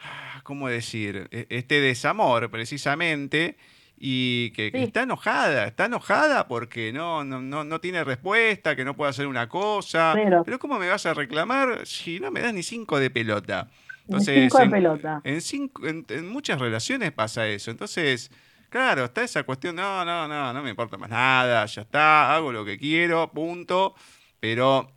[0.00, 1.28] ah, ¿cómo decir?
[1.32, 3.56] E- Este desamor precisamente
[4.00, 8.94] y que, está enojada, está enojada porque no, no, no, no tiene respuesta, que no
[8.96, 10.12] puede hacer una cosa.
[10.14, 13.68] Pero- Pero ¿cómo me vas a reclamar si no me das ni cinco de pelota?
[14.06, 15.20] Entonces, cinco de en- pelota.
[15.24, 17.70] en, cinco- en- en muchas relaciones pasa eso.
[17.70, 18.30] Entonces,
[18.70, 22.52] claro, está esa cuestión, no, no, no, no me importa más nada, ya está, hago
[22.52, 23.94] lo que quiero, punto.
[24.40, 24.92] Pero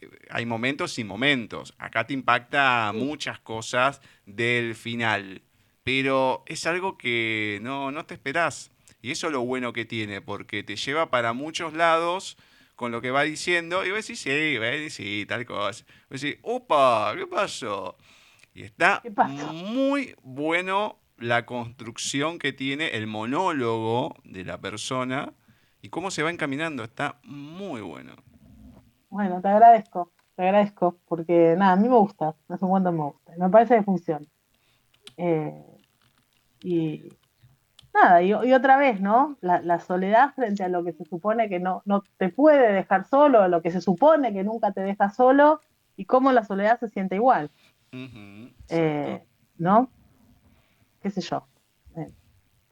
[0.00, 1.74] eh, hay momentos y momentos.
[1.78, 5.42] Acá te impacta muchas cosas del final.
[5.84, 8.70] Pero es algo que no, no te esperás.
[9.00, 12.36] Y eso es lo bueno que tiene, porque te lleva para muchos lados
[12.76, 13.84] con lo que va diciendo.
[13.84, 15.84] Y vos decís, sí, ven, sí, tal cosa.
[16.08, 17.96] Vos decís, opa, ¿qué pasó?
[18.54, 19.02] Y está
[19.52, 25.32] muy bueno la construcción que tiene el monólogo de la persona
[25.80, 26.84] y cómo se va encaminando.
[26.84, 28.14] Está muy bueno.
[29.10, 33.04] Bueno, te agradezco, te agradezco, porque nada, a mí me gusta, un cuento que me
[33.04, 34.26] gusta, me parece que funciona.
[35.16, 35.71] Eh,
[36.62, 37.08] y
[37.94, 39.36] nada, y, y otra vez, ¿no?
[39.40, 43.04] La, la soledad frente a lo que se supone que no, no te puede dejar
[43.04, 45.60] solo, a lo que se supone que nunca te deja solo,
[45.96, 47.50] y cómo la soledad se siente igual,
[47.92, 49.22] eh.
[49.58, 49.90] ¿no?
[51.02, 51.46] ¿Qué sé yo?
[51.96, 52.10] Eh,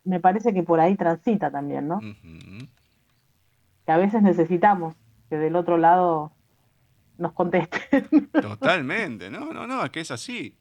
[0.04, 2.00] me parece que por ahí transita también, ¿no?
[3.84, 4.94] Que a veces necesitamos
[5.28, 6.32] que del otro lado
[7.18, 8.30] nos contesten.
[8.32, 10.56] Totalmente, no, no, no, es que es así.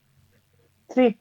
[0.89, 1.19] Sí, sí.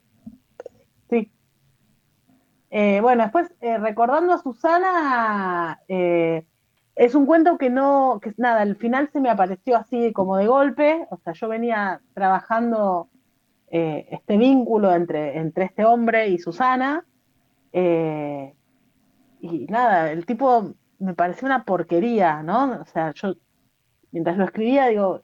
[2.71, 6.45] Eh, bueno, después, eh, recordando a Susana, eh,
[6.95, 10.47] es un cuento que no, que nada, al final se me apareció así como de
[10.47, 13.09] golpe, o sea, yo venía trabajando
[13.71, 17.05] este vínculo entre, entre este hombre y Susana,
[19.41, 22.81] y nada, el tipo me pareció una porquería, ¿no?
[22.81, 23.35] O sea, yo
[24.11, 25.23] mientras lo escribía digo,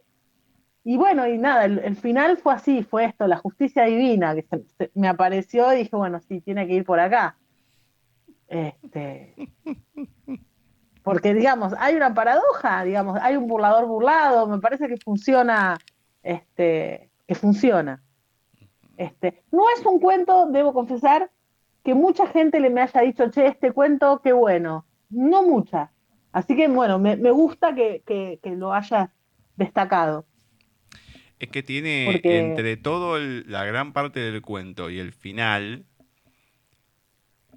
[0.85, 4.43] y bueno, y nada, el, final fue así, fue esto, la justicia divina, que
[4.78, 7.37] se- me apareció y dije, bueno, sí, tiene que ir por acá.
[8.49, 9.35] Este,
[11.03, 15.78] porque, digamos, hay una paradoja, digamos, hay un burlador burlado, me parece que funciona,
[16.22, 18.03] este, que funciona.
[18.97, 21.30] Este, no es un cuento, debo confesar,
[21.82, 24.87] que mucha gente le me haya dicho, che, este cuento, qué bueno.
[25.11, 25.93] No mucha.
[26.32, 29.11] Así que, bueno, me, gusta que, que- que lo hayas
[29.57, 30.24] destacado.
[31.41, 35.85] Es que tiene Porque- entre todo el- la gran parte del cuento y el final,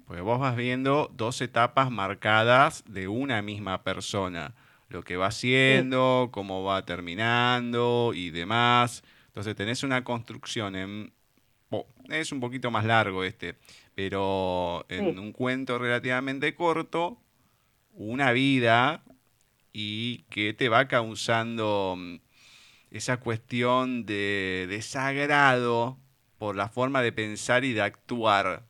[0.06, 4.54] pues vos vas viendo dos etapas marcadas de una misma persona.
[4.88, 9.02] Lo que va haciendo, cómo va terminando y demás.
[9.26, 11.12] Entonces tenés una construcción en...
[12.08, 13.56] Es un poquito más largo este,
[13.94, 15.18] pero en Sí.
[15.20, 17.20] un cuento relativamente corto,
[17.92, 19.02] una vida
[19.74, 22.16] y que te va causando mm,
[22.90, 25.98] esa cuestión de desagrado
[26.38, 28.64] por la forma de pensar y de actuar.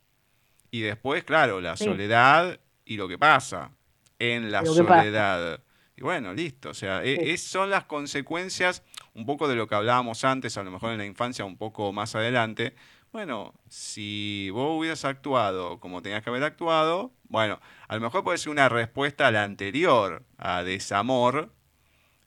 [0.71, 1.85] Y después, claro, la Sí.
[1.85, 3.73] soledad y lo que pasa
[4.19, 4.75] en la pasa.
[4.75, 5.61] soledad.
[5.97, 6.71] Y bueno, listo.
[6.71, 7.31] O sea, e- Sí.
[7.31, 8.83] es- son las consecuencias
[9.15, 11.93] un poco de lo que hablábamos antes, a lo mejor en la infancia, un poco
[11.93, 12.75] más adelante.
[13.11, 17.59] Bueno, si vos hubieras actuado como tenías que haber actuado, bueno,
[17.89, 21.53] a lo mejor puede ser una respuesta a la anterior, a desamor.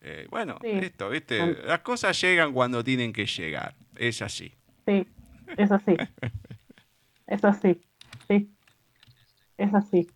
[0.01, 0.73] Eh, bueno, Sí.
[0.81, 1.55] listo, ¿viste?
[1.65, 3.75] Las cosas llegan cuando tienen que llegar.
[3.95, 4.51] Es así.
[4.85, 5.05] Sí,
[5.57, 5.95] es así.
[7.27, 7.81] Es así.
[8.27, 8.49] Sí.
[9.57, 10.07] Es así.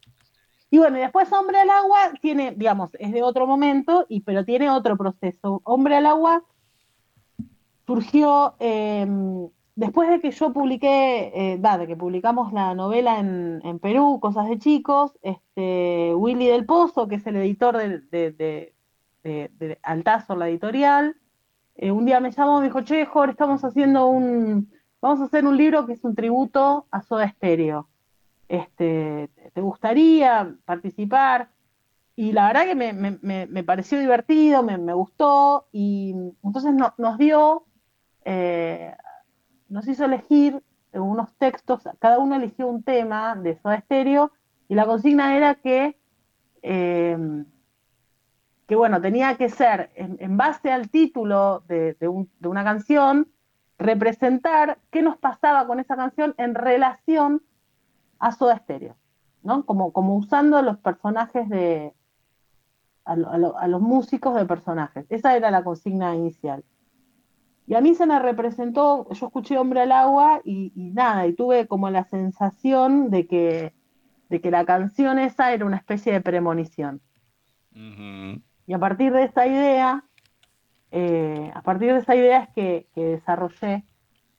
[0.72, 4.44] Y bueno, y después Hombre al Agua tiene, digamos, es de otro momento, y, pero
[4.44, 5.62] tiene otro proceso.
[5.64, 6.44] Hombre al Agua
[7.86, 9.06] surgió eh,
[9.76, 14.50] después de que yo publiqué, eh, de que publicamos la novela en, en Perú, Cosas
[14.50, 18.75] de Chicos, este, Willy del Pozo, que es el editor de, de, de,
[19.26, 21.16] de- de Altazo, la editorial,
[21.76, 24.72] eh, un día me llamó y me dijo, che, Jorge, estamos haciendo un,
[25.02, 27.90] vamos a hacer un libro que es un tributo a Soda Stereo.
[28.48, 31.50] este, ¿te gustaría participar?
[32.16, 36.14] Y la verdad que me, pareció divertido, me, gustó, y
[36.44, 37.66] entonces nos dio,
[38.24, 38.96] eh,
[39.68, 40.62] nos hizo elegir
[40.94, 44.32] unos textos, cada uno eligió un tema de Soda Stereo,
[44.70, 45.98] y la consigna era que,
[46.62, 47.18] eh,
[48.68, 51.96] que bueno, tenía que ser, en, base al título de,
[52.44, 53.28] una canción,
[53.78, 57.44] representar qué nos pasaba con esa canción en relación
[58.20, 58.96] a Soda Stereo,
[59.44, 59.66] ¿no?
[59.66, 61.94] Como, como usando los personajes de,
[63.06, 65.06] a, los músicos de personajes.
[65.10, 66.64] Esa era la consigna inicial.
[67.68, 71.68] Y a mí se me representó, yo escuché Hombre al Agua y, nada, y tuve
[71.68, 73.74] como la sensación de que,
[74.30, 77.02] de que la canción esa era una especie de premonición.
[78.68, 80.04] Y a partir de esa idea,
[80.92, 83.84] eh, a partir de esa idea es que, desarrollé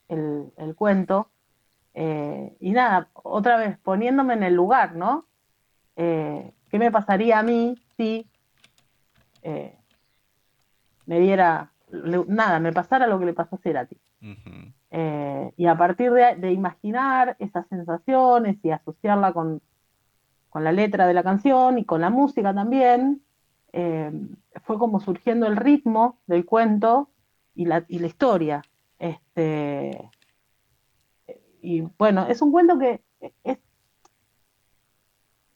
[0.09, 1.31] el, cuento.
[1.95, 5.27] Eh, y nada, otra vez poniéndome en el lugar, ¿no?
[5.97, 8.29] Eh, ¿Qué me pasaría a mí si
[11.07, 11.71] me diera
[12.27, 13.97] nada, me pasara lo que le pasó a Cerati.
[14.91, 19.63] Eh, y a partir de, imaginar esas sensaciones y asociarla con,
[20.55, 23.23] la letra de la canción y con la música también,
[23.77, 24.11] eh,
[24.65, 27.11] fue como surgiendo el ritmo del cuento
[27.55, 28.63] y la, y la historia.
[28.99, 30.11] Este,
[31.61, 33.03] y bueno, es un cuento que
[33.45, 33.59] es,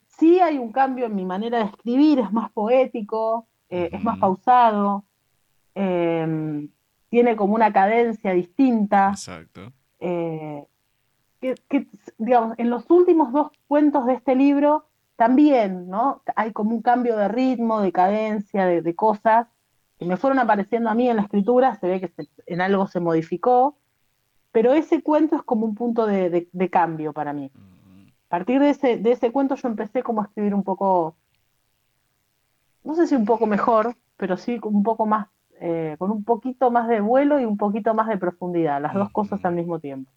[0.07, 4.19] sí hay un cambio en mi manera de escribir, es más poético, eh, es más
[4.19, 5.05] pausado,
[5.73, 6.69] Em,
[7.09, 9.09] tiene como una cadencia distinta.
[9.09, 9.71] Exacto.
[9.99, 10.65] Eh,
[11.39, 14.85] que, digamos, en los últimos dos cuentos de este libro
[15.21, 16.23] también, ¿no?
[16.35, 19.45] Hay como un cambio de ritmo, de cadencia, de, cosas
[19.99, 22.11] que me fueron apareciendo a mí en la escritura, se ve que
[22.47, 23.77] en algo se modificó,
[24.51, 27.51] pero ese cuento es como un punto de, cambio para mí.
[27.53, 31.15] A partir de ese, de ese cuento yo empecé como a escribir un poco,
[32.83, 35.27] no sé si un poco mejor, pero sí un poco más
[35.59, 39.11] eh, con un poquito más de vuelo y un poquito más de profundidad, las dos
[39.11, 40.09] cosas al mismo tiempo.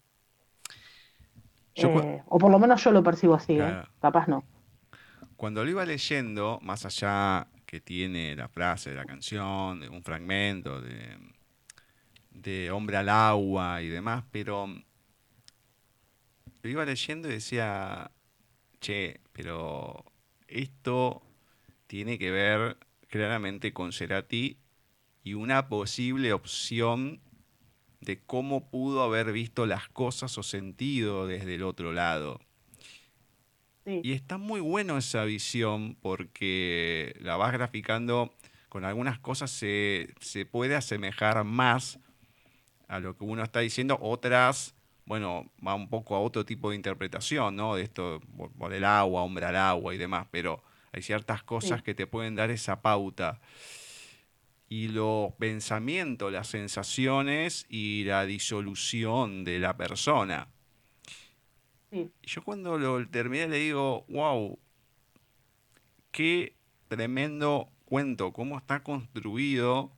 [1.75, 3.83] Eh, o por lo menos yo lo percibo así, ¿eh?
[4.01, 4.43] capaz no.
[5.35, 10.03] Cuando lo iba leyendo, más allá que tiene la frase de la canción, de un
[10.03, 11.17] fragmento de,
[12.31, 14.67] de Hombre al agua y demás, pero
[16.61, 18.11] lo iba leyendo y decía,
[18.79, 20.05] che, pero
[20.47, 21.21] esto
[21.87, 22.77] tiene que ver
[23.07, 24.57] claramente con Cerati
[25.23, 27.21] y una posible opción
[28.01, 32.39] de cómo pudo haber visto las cosas o sentido desde el otro lado.
[33.85, 38.33] Y está muy bueno esa visión porque la vas graficando
[38.75, 40.07] con algunas cosas se,
[40.51, 41.99] puede asemejar más
[42.87, 44.75] a lo que uno está diciendo, otras,
[45.05, 47.75] bueno, va un poco a otro tipo de interpretación, ¿no?
[47.75, 48.19] De esto,
[48.57, 50.61] por, el agua, hombre al agua y demás, pero
[50.91, 53.39] hay ciertas cosas que te pueden dar esa pauta
[54.67, 60.49] y los pensamientos, las sensaciones y la disolución de la persona.
[61.95, 64.59] Y yo cuando lo terminé le digo, wow,
[66.11, 66.57] qué
[66.89, 69.91] tremendo cuento, cómo está construido,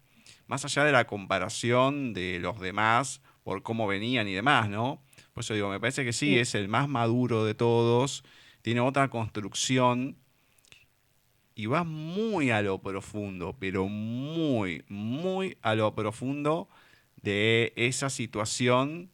[0.45, 5.01] más allá de la comparación de los demás por cómo venían y demás, ¿no?
[5.33, 6.37] Por eso digo, me parece que sí.
[6.37, 8.23] es el más maduro de todos,
[8.61, 10.17] tiene otra construcción
[11.55, 16.69] y va muy a lo profundo, pero muy, muy a lo profundo
[17.23, 19.09] de esa situación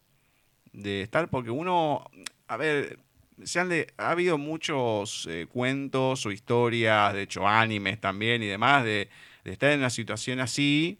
[0.73, 2.09] de estar, porque uno,
[2.47, 2.99] a ver,
[3.43, 8.83] se han ha habido muchos eh, cuentos o historias, de hecho animes también y demás,
[8.83, 9.09] de,
[9.43, 10.99] estar en una situación así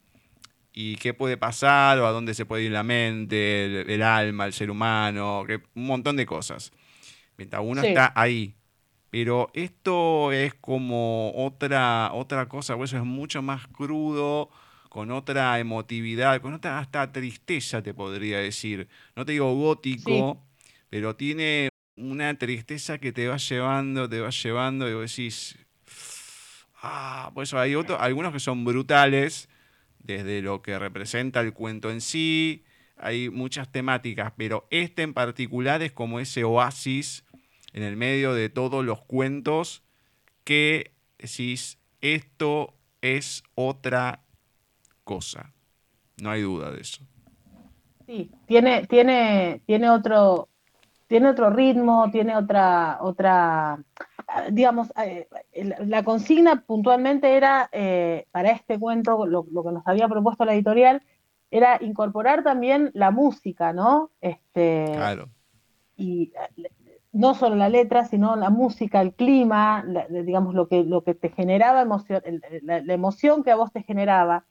[0.73, 4.53] y qué puede pasar o a dónde se puede ir la mente, el, alma, el
[4.53, 6.71] ser humano, que, un montón de cosas.
[7.37, 8.55] Mientras uno está ahí,
[9.09, 14.49] pero esto es como otra, otra cosa, eso es mucho más crudo,
[14.89, 18.87] con otra emotividad, con otra hasta tristeza, te podría decir.
[19.15, 20.43] No te digo gótico,
[20.93, 25.57] pero tiene una tristeza que te va llevando, te va llevando, y vos decís.
[26.83, 29.49] Ah, por hay otros, algunos que son brutales,
[29.97, 32.63] desde lo que representa el cuento en sí,
[32.95, 37.25] hay muchas temáticas, pero este en particular es como ese oasis
[37.73, 39.81] en el medio de todos los cuentos
[40.43, 44.21] que decís, esto es otra
[45.03, 45.53] cosa.
[46.21, 47.01] No hay duda de eso.
[48.05, 50.49] Sí, tiene, tiene, tiene otro,
[51.13, 53.77] tiene otro ritmo, tiene otra, otra,
[54.49, 55.27] digamos, eh,
[55.85, 61.03] la consigna puntualmente era, eh, para este cuento, lo, que nos había propuesto la editorial,
[61.51, 64.09] era incorporar también la música, ¿no?
[64.21, 65.29] Este, claro.
[65.97, 66.33] Y
[67.11, 71.29] no solo la letra, sino la música, el clima, digamos, lo que, lo que te
[71.29, 72.23] generaba emoción,
[72.63, 74.45] la, emoción que a vos te generaba.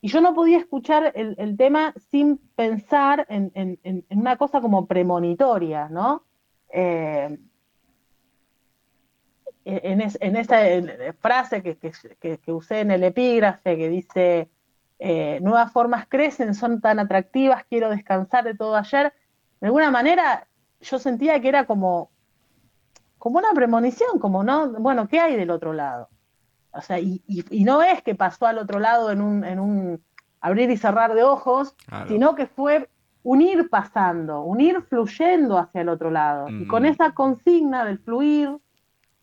[0.00, 3.80] Y yo no podía escuchar el, tema sin pensar en,
[4.10, 6.24] una cosa como premonitoria, ¿no?
[6.72, 7.36] Eh,
[9.64, 10.56] en, esa
[11.20, 14.50] frase que, usé en el epígrafe que dice,
[14.98, 19.12] eh, nuevas formas crecen, son tan atractivas, quiero descansar de todo ayer,
[19.60, 20.46] de alguna manera
[20.80, 22.10] yo sentía que era como,
[23.18, 24.70] como una premonición, como, ¿no?
[24.72, 26.08] Bueno, ¿qué hay del otro lado?
[26.78, 27.22] O sea, y,
[27.64, 30.02] no es que pasó al otro lado en un, en un
[30.40, 31.74] abrir y cerrar de ojos,
[32.06, 32.88] sino que fue
[33.24, 36.48] unir pasando, unir fluyendo hacia el otro lado.
[36.48, 36.86] Y con mm.
[36.86, 38.56] esa consigna del fluir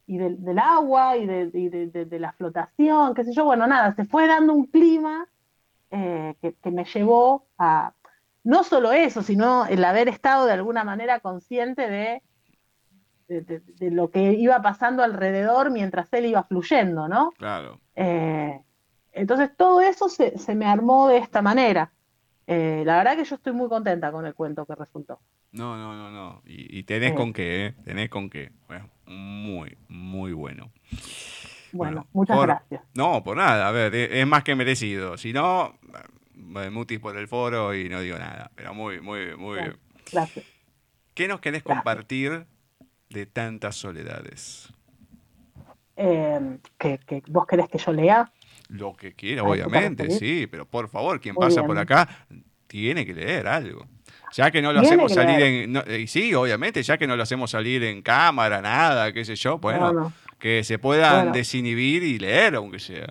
[0.05, 4.53] y del, agua y, de, la flotación, qué sé yo, bueno, nada, se fue dando
[4.53, 5.27] un clima
[5.91, 7.93] eh, que, me llevó a,
[8.43, 12.21] no solo eso, sino el haber estado de alguna manera consciente de,
[13.27, 17.31] de, lo que iba pasando alrededor mientras él iba fluyendo, ¿no?
[17.37, 17.79] Claro.
[17.95, 18.61] Eh,
[19.13, 21.91] entonces todo eso se, me armó de esta manera.
[22.47, 25.19] Eh, la verdad que yo estoy muy contenta con el cuento que resultó.
[25.51, 26.41] No, no, no, no.
[26.45, 27.75] Y, tenés con qué, ¿eh?
[27.85, 28.51] Tenés con qué.
[28.67, 30.71] Bueno, muy, muy bueno.
[31.71, 32.83] Bueno, muchas gracias.
[32.93, 33.67] No, por nada.
[33.67, 35.17] A ver, es más que merecido.
[35.17, 35.79] Si no,
[36.71, 38.51] mutis por el foro y no digo nada.
[38.53, 39.77] Pero muy, muy, muy bien.
[40.11, 40.45] Gracias.
[41.13, 42.45] ¿Qué nos querés compartir
[43.09, 44.71] de tantas soledades?
[45.97, 48.31] Eh, ¿que, vos querés que yo lea?
[48.69, 52.07] Lo que quiera, obviamente, sí, pero por favor, quien pasa por acá
[52.67, 53.85] tiene que leer algo.
[54.33, 55.75] Ya que no lo hacemos salir en.
[55.87, 59.59] Eh, sí, obviamente, ya que no lo hacemos salir en cámara, nada, qué sé yo,
[59.59, 63.07] bueno, que se puedan desinhibir y leer, aunque sea.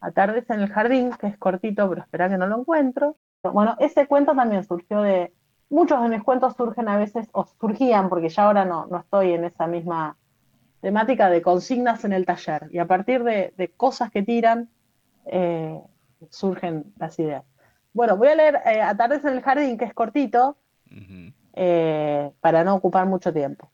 [0.00, 3.16] Atardes en el jardín, que es cortito, pero espera que no lo encuentro.
[3.42, 5.32] Bueno, ese cuento también surgió de.
[5.70, 9.32] Muchos de mis cuentos surgen a veces, o surgían, porque ya ahora no, no estoy
[9.32, 10.16] en esa misma
[10.84, 12.68] temática de consignas en el taller.
[12.70, 14.68] Y a partir de, cosas que tiran,
[15.24, 15.80] eh,
[16.28, 17.42] surgen las ideas.
[17.94, 20.58] Bueno, voy a leer eh, Atardes en el jardín, que es cortito,
[21.54, 23.70] eh, para no ocupar mucho tiempo.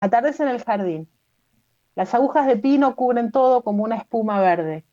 [0.00, 1.08] Atardes en el jardín.
[1.94, 4.84] Las agujas de pino cubren todo como una espuma verde.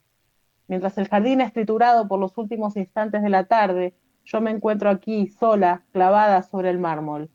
[0.68, 3.96] Mientras el jardín es triturado por los últimos instantes de la tarde,
[4.30, 7.30] yo me encuentro aquí, sola, clavada sobre el mármol.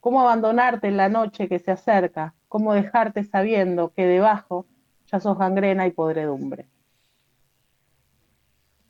[0.00, 2.34] ¿Cómo abandonarte en la noche que se acerca?
[2.48, 4.66] ¿Cómo dejarte sabiendo que debajo
[5.06, 6.66] ya sos gangrena y podredumbre?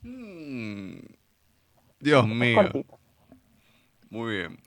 [0.01, 0.97] Mm.
[1.99, 2.71] Dios mío.
[4.09, 4.59] Muy bien.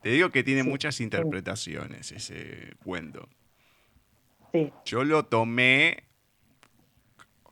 [0.00, 3.28] Te digo que tiene muchas interpretaciones ese cuento.
[4.52, 4.72] Sí.
[4.84, 6.04] Yo lo tomé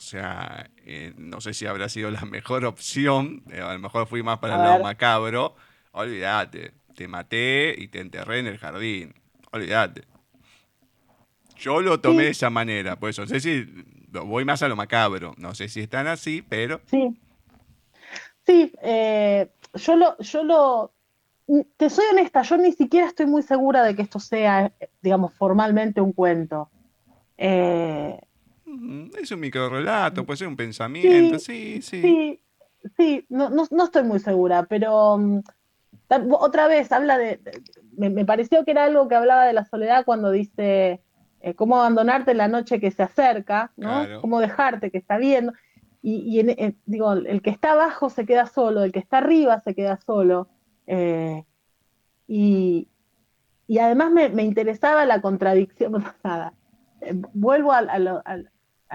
[0.00, 3.42] o sea, eh, no sé si habrá sido la mejor opción.
[3.50, 5.56] Eh, a lo mejor fui más para el lado macabro.
[5.92, 9.14] Olvídate, te maté y te enterré en el jardín.
[9.52, 10.04] Olvídate.
[11.56, 13.66] Yo lo tomé de esa manera, pues no sé si
[14.08, 15.34] voy más a lo macabro.
[15.36, 16.80] No sé si están así, pero.
[16.86, 17.20] Sí.
[18.46, 20.94] Sí, eh, yo lo, yo lo.
[21.76, 24.72] Te soy honesta, yo ni siquiera estoy muy segura de que esto sea,
[25.02, 26.70] digamos, formalmente un cuento.
[27.36, 28.18] Eh,
[29.20, 32.00] es un microrelato, puede ser un pensamiento, sí, sí.
[32.02, 32.42] Sí,
[32.96, 35.40] sí, No, no, estoy muy segura, pero mm,
[36.32, 37.40] otra vez habla de,
[37.96, 41.00] me, pareció que era algo que hablaba de la soledad cuando dice
[41.40, 44.20] eh, cómo abandonarte en la noche que se acerca, ¿no?
[44.20, 45.52] Cómo dejarte que está viendo.
[46.02, 46.42] Y,
[46.86, 50.48] digo, el que está abajo se queda solo, el que está arriba se queda solo.
[50.86, 51.44] Eh,
[52.26, 52.88] y,
[53.78, 55.92] además me, interesaba la contradicción,
[56.24, 56.54] nada,
[57.00, 58.38] eh, vuelvo a, a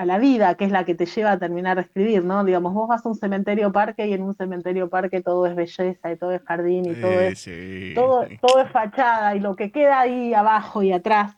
[0.03, 2.43] la vida, que es la que te lleva a terminar de escribir, ¿no?
[2.43, 6.11] Digamos, vos vas a un cementerio parque y en un cementerio parque todo es belleza
[6.11, 7.49] y todo es jardín y todo, es,
[7.95, 11.37] todo, todo, es fachada y lo que queda ahí abajo y atrás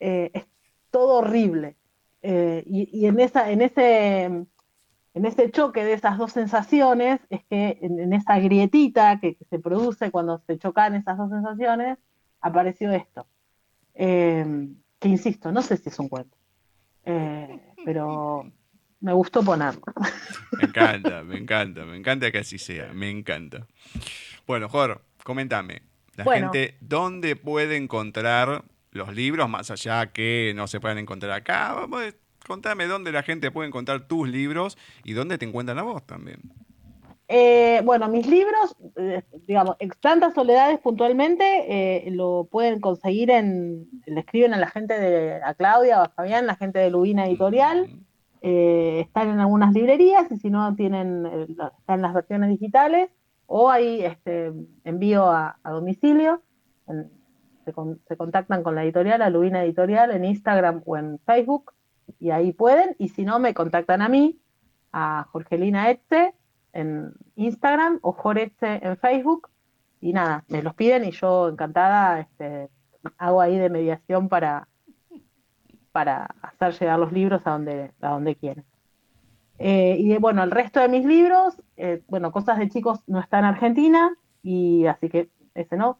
[0.00, 0.44] eh, es
[0.90, 1.76] todo horrible.
[2.20, 7.78] Eh, y, en, esa, en, ese, en ese choque de esas dos sensaciones es que
[7.80, 11.98] en, esa grietita que, se produce cuando se chocan esas dos sensaciones,
[12.40, 13.26] apareció esto.
[13.94, 14.68] Eh,
[14.98, 16.36] que insisto, no sé si es un cuento.
[17.04, 18.50] Eh, pero
[19.00, 19.82] me gustó ponerlo.
[20.58, 23.66] Me encanta, me encanta, me encanta que así sea, me encanta.
[24.46, 25.80] Bueno, Jorge, coméntame,
[26.14, 31.74] la gente, ¿dónde puede encontrar los libros más allá que no se puedan encontrar acá?
[32.46, 36.40] Contame dónde la gente puede encontrar tus libros y dónde te encuentran a vos también.
[37.34, 44.20] Eh, bueno, mis libros, eh, digamos, Tantas Soledades puntualmente, eh, lo pueden conseguir en, le
[44.20, 47.88] escriben a la gente de, a Claudia o a Fabián, la gente de Lubina Editorial,
[48.42, 53.08] están en algunas librerías y si no tienen, están en las versiones digitales
[53.46, 54.52] o hay este,
[54.84, 56.42] envío a, domicilio.
[57.64, 61.72] Se, con- se contactan con la editorial, Alubina Editorial, en Instagram o en Facebook,
[62.18, 64.38] y ahí pueden, y si no, me contactan a mí,
[64.92, 66.34] a Jorgelina Etze
[66.72, 69.48] en Instagram o Joretze en Facebook,
[70.00, 72.68] y nada, me los piden y yo encantada este,
[73.18, 74.68] hago ahí de mediación para,
[75.92, 78.64] para hacer llegar los libros a donde, a donde quieren.
[79.58, 83.38] Eh, y bueno, el resto de mis libros, eh, bueno, Cosas de Chicos no está
[83.38, 84.12] en Argentina,
[84.42, 85.98] y así que ese no.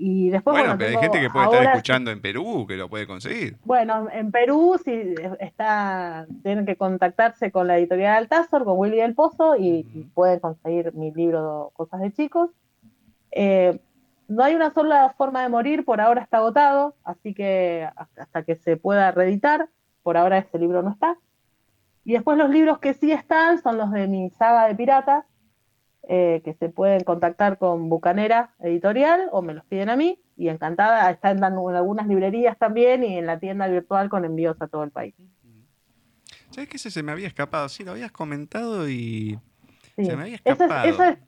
[0.00, 2.88] Y después, Bueno, bueno, pero hay gente que puede estar escuchando en Perú que lo
[2.88, 3.56] puede conseguir.
[3.64, 9.14] Bueno, en Perú sí está, tienen que contactarse con la editorial Altazor, con Willy del
[9.14, 12.50] Pozo, y, y pueden conseguir mi libro Cosas de Chicos.
[13.32, 13.80] Eh,
[14.28, 18.42] no hay una sola forma de morir, por ahora está agotado, así que hasta hasta
[18.44, 19.68] que se pueda reeditar,
[20.04, 21.16] por ahora ese libro no está.
[22.04, 25.24] Y después los libros que sí están son los de mi saga de piratas,
[26.10, 30.48] eh, que se pueden contactar con Bucanera Editorial o me los piden a mí, y
[30.48, 34.84] encantada, están en algunas librerías también y en la tienda virtual con envíos a todo
[34.84, 35.14] el país.
[36.50, 37.68] ¿Sabes que ese se me había escapado?
[37.68, 39.38] Sí, lo habías comentado y
[39.96, 40.04] Sí.
[40.06, 41.02] se me había es- escapado.
[41.04, 41.18] es,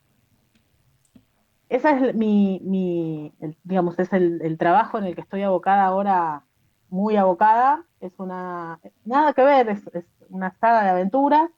[1.68, 5.84] esa es mi, mi el- digamos, es el, el trabajo en el que estoy abocada
[5.84, 6.44] ahora,
[6.88, 7.84] muy abocada.
[8.00, 11.50] Es una, nada que ver, es, es una saga de aventuras.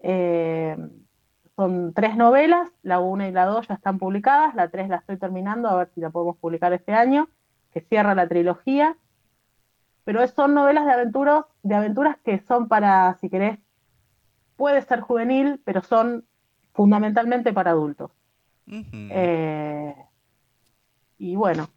[0.00, 0.76] Eh,
[1.58, 5.18] son tres novelas, la una y la dos ya están publicadas, la tres la estoy
[5.18, 7.28] terminando, a ver si la podemos publicar este año,
[7.72, 8.96] que cierra la trilogía.
[10.04, 13.58] Pero es- son novelas de aventuras, de aventuras que son para, si querés,
[14.56, 16.24] puede ser juvenil, pero son
[16.74, 18.10] fundamentalmente para adultos.
[19.10, 19.94] Eh,
[21.18, 21.68] y bueno,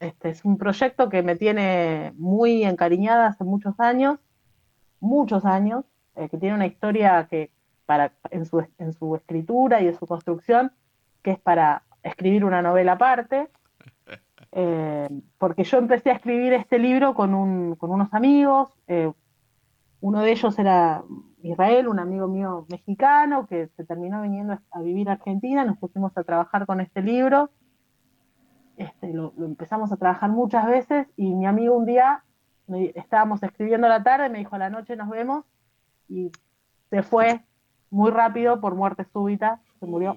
[0.00, 4.18] este es un proyecto que me tiene muy encariñada hace muchos años,
[5.00, 5.84] muchos años,
[6.16, 7.50] eh, que tiene una historia que
[7.88, 10.72] para, en, su, en su escritura y en su construcción,
[11.22, 13.48] que es para escribir una novela aparte.
[14.52, 19.12] Eh, porque yo empecé a escribir este libro con, un, con unos amigos, eh,
[20.00, 21.04] uno de ellos era
[21.42, 26.16] Israel, un amigo mío mexicano que se terminó viniendo a vivir a Argentina, nos pusimos
[26.16, 27.50] a trabajar con este libro,
[28.78, 32.24] este, lo, lo empezamos a trabajar muchas veces y mi amigo un día,
[32.68, 35.44] me- estábamos escribiendo a la tarde, me dijo a la noche nos vemos
[36.08, 36.30] y
[36.90, 37.44] se fue
[37.90, 40.16] muy rápido por muerte súbita, se murió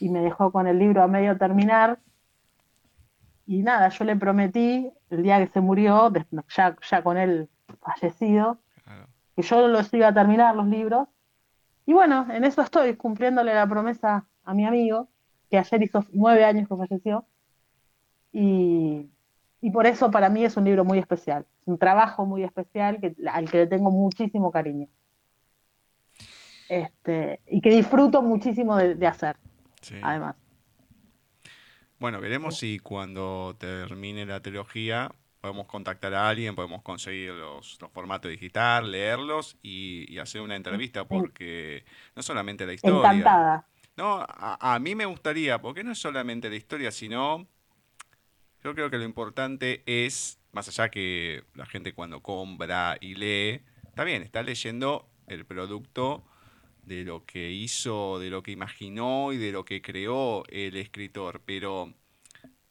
[0.00, 1.98] y me dejó con el libro a medio terminar.
[3.46, 6.12] Y nada, yo le prometí el día que se murió,
[6.56, 7.48] ya, ya con él
[7.82, 9.06] fallecido, Claro.
[9.36, 11.08] que yo los iba a terminar los libros.
[11.86, 15.08] Y bueno, en eso estoy, cumpliéndole la promesa a mi amigo,
[15.50, 17.24] que ayer hizo nueve años que falleció.
[18.32, 19.10] Y,
[19.60, 23.00] y por eso para mí es un libro muy especial, es un trabajo muy especial
[23.00, 24.86] que, al que le tengo muchísimo cariño.
[26.70, 29.36] Este, y que disfruto muchísimo de, de hacer,
[29.82, 29.96] Sí.
[30.00, 30.36] además.
[31.98, 35.10] Bueno, veremos si cuando termine la trilogía
[35.40, 40.54] podemos contactar a alguien, podemos conseguir los, los formatos digital, leerlos y, y hacer una
[40.54, 41.84] entrevista, porque
[42.14, 42.98] no solamente la historia.
[42.98, 43.66] Encantada.
[43.96, 47.48] No, a, a mí me gustaría, porque no es solamente la historia, sino
[48.62, 53.62] yo creo que lo importante es, más allá que la gente cuando compra y lee,
[53.88, 56.24] está bien, está leyendo el producto
[56.82, 61.42] de lo que hizo, de lo que imaginó y de lo que creó el escritor,
[61.44, 61.92] pero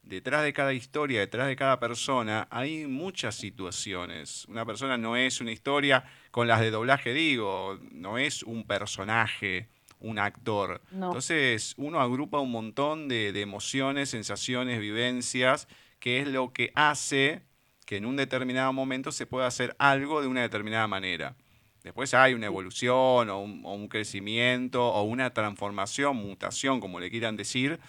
[0.02, 4.45] detrás de cada historia, detrás de cada persona, hay muchas situaciones.
[4.45, 9.69] Una persona no es una historia, con las de doblaje digo, no es un personaje,
[9.99, 10.81] un actor.
[10.91, 11.07] No.
[11.07, 15.68] Entonces uno agrupa un montón de, de emociones, sensaciones, vivencias,
[15.99, 17.44] que es lo que hace
[17.90, 21.36] que en un determinado momento se pueda hacer algo de una determinada manera.
[21.90, 27.10] Después hay una evolución o un, o un crecimiento o una transformación, mutación, como le
[27.10, 27.80] quieran decir,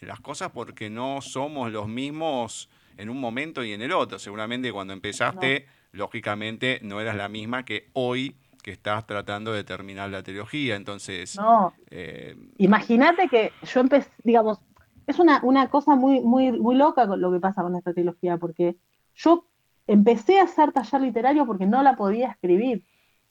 [0.00, 4.18] en las cosas porque no somos los mismos en un momento y en el otro.
[4.18, 10.08] Seguramente cuando empezaste, lógicamente no eras la misma que hoy que estás tratando de terminar
[10.08, 10.76] la trilogía.
[10.76, 14.58] Entonces, No, eh, Imagínate que yo empecé, digamos,
[15.06, 18.76] es una, una cosa muy, muy, muy loca lo que pasa con esta trilogía, porque
[19.14, 19.44] yo
[19.86, 22.86] empecé a hacer taller literario porque no la podía escribir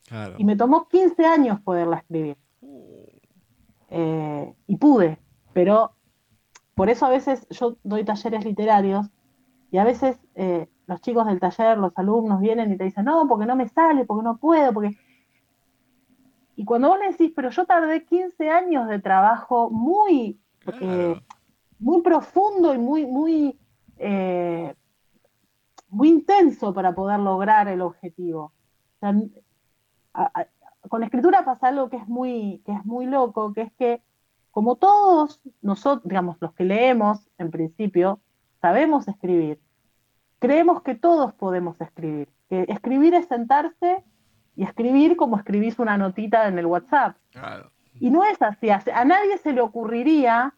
[0.07, 0.35] claro.
[0.37, 2.37] y me tomó 15 años poderla escribir.
[3.89, 5.19] Eh, y pude,
[5.53, 5.91] pero
[6.75, 9.07] por eso a veces yo doy talleres literarios
[9.69, 13.27] y a veces eh, los chicos del taller, los alumnos vienen y te dicen, no,
[13.27, 14.97] porque no me sale, porque no puedo, porque...
[16.55, 20.77] Y cuando vos le decís, pero yo tardé 15 años de trabajo muy, Claro.
[20.81, 21.23] eh,
[21.79, 23.59] muy profundo y muy, muy,
[23.97, 24.73] eh,
[25.89, 28.45] muy intenso para poder lograr el objetivo.
[28.45, 29.13] O sea,
[30.13, 30.47] a- a-
[30.89, 34.01] con la escritura pasa algo que es muy, que es muy loco, que es que
[34.51, 38.19] como todos nosotros, digamos, los que leemos en principio,
[38.61, 39.59] sabemos escribir.
[40.39, 42.29] Creemos que todos podemos escribir.
[42.49, 44.03] Que escribir es sentarse
[44.55, 47.17] y escribir como escribís una notita en el WhatsApp.
[47.31, 47.71] Claro.
[47.99, 48.69] Y no es así.
[48.69, 50.53] A nadie se le ocurriría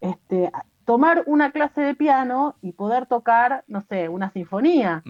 [0.00, 0.50] este,
[0.86, 5.02] tomar una clase de piano y poder tocar, no sé, una sinfonía.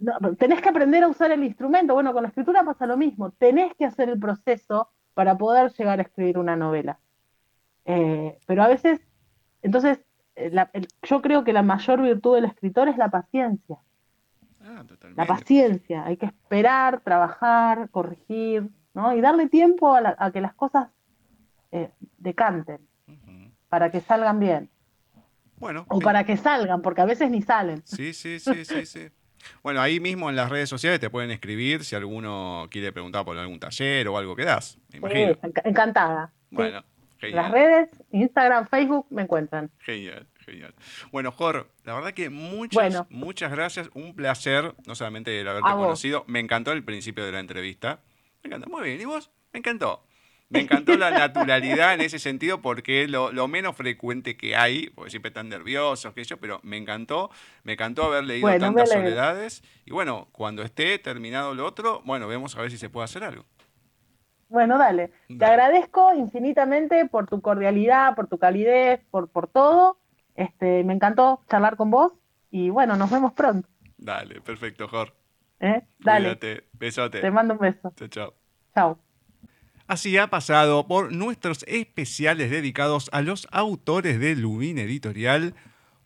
[0.00, 1.94] No, tenés que aprender a usar el instrumento.
[1.94, 3.30] Bueno, con la escritura pasa lo mismo.
[3.32, 7.00] Tenés que hacer el proceso para poder llegar a escribir una novela.
[7.84, 9.00] Eh, pero a veces,
[9.62, 10.00] entonces,
[10.36, 13.78] eh, la- el- yo creo que la mayor virtud del escritor es la paciencia.
[14.62, 14.84] Ah,
[15.16, 16.04] La paciencia.
[16.04, 19.14] Hay que esperar, trabajar, corregir, ¿no?
[19.16, 20.88] Y darle tiempo a, la- a que las cosas
[21.72, 22.86] eh, decanten
[23.68, 24.70] para que salgan bien.
[25.58, 26.04] Bueno, O bien.
[26.04, 27.82] para que salgan, porque a veces ni salen.
[27.84, 29.08] Sí, sí, sí, sí, sí.
[29.62, 33.36] Bueno, ahí mismo en las redes sociales te pueden escribir si alguno quiere preguntar por
[33.38, 35.32] algún taller o algo que das, me Sí, imagino.
[35.42, 36.32] enc- encantada.
[36.50, 36.56] Sí.
[36.56, 36.84] Bueno,
[37.22, 39.70] En Las genial, redes, Instagram, Facebook, me encuentran.
[39.80, 40.74] genial, genial.
[41.12, 43.06] Bueno, Jor, la verdad que muchas, Bueno.
[43.10, 43.90] muchas gracias.
[43.92, 48.00] Un placer, no solamente el haberte conocido, me encantó el principio de la entrevista.
[48.42, 49.00] Me encantó, muy bien.
[49.00, 49.30] ¿Y vos?
[49.52, 50.02] Me encantó.
[50.50, 54.90] Me encantó la naturalidad en ese sentido porque es lo, lo menos frecuente que hay,
[54.90, 57.30] porque siempre están nerviosos, que yo, pero me encantó,
[57.62, 59.62] me encantó haber leído Bueno, tantas soledades.
[59.86, 63.22] Y bueno, cuando esté terminado lo otro, bueno, vemos a ver si se puede hacer
[63.24, 63.46] algo.
[64.48, 65.12] Bueno, dale.
[65.38, 69.98] Te agradezco infinitamente por tu cordialidad, por tu calidez, por, por todo.
[70.34, 72.12] Este, me encantó charlar con vos
[72.50, 73.68] y bueno, nos vemos pronto.
[73.98, 75.14] Dale, perfecto, Jor.
[75.60, 75.86] ¿eh?
[75.98, 77.20] Dale, Cuídate, besote.
[77.20, 77.94] te mando un beso.
[77.96, 78.34] Chao, chao.
[78.74, 78.98] Chao.
[79.90, 85.56] Así ha pasado por nuestros especiales dedicados a los autores de Lubin Editorial,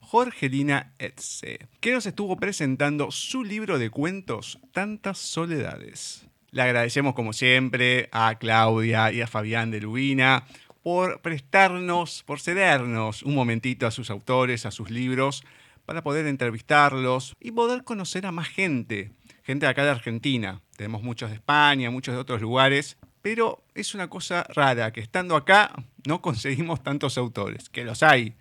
[0.01, 6.27] Jorgelina Etze, que nos estuvo presentando su libro de cuentos Tantas Soledades.
[6.51, 10.47] Le agradecemos como siempre a Claudia y a Fabián de Lubina
[10.82, 15.44] por prestarnos, por cedernos un momentito a sus autores, a sus libros,
[15.85, 19.12] para poder entrevistarlos y poder conocer a más gente,
[19.43, 20.62] gente de acá de Argentina.
[20.74, 25.35] Tenemos muchos de España, muchos de otros lugares, pero es una cosa rara que estando
[25.35, 25.73] acá
[26.07, 28.35] no conseguimos tantos autores, que los hay,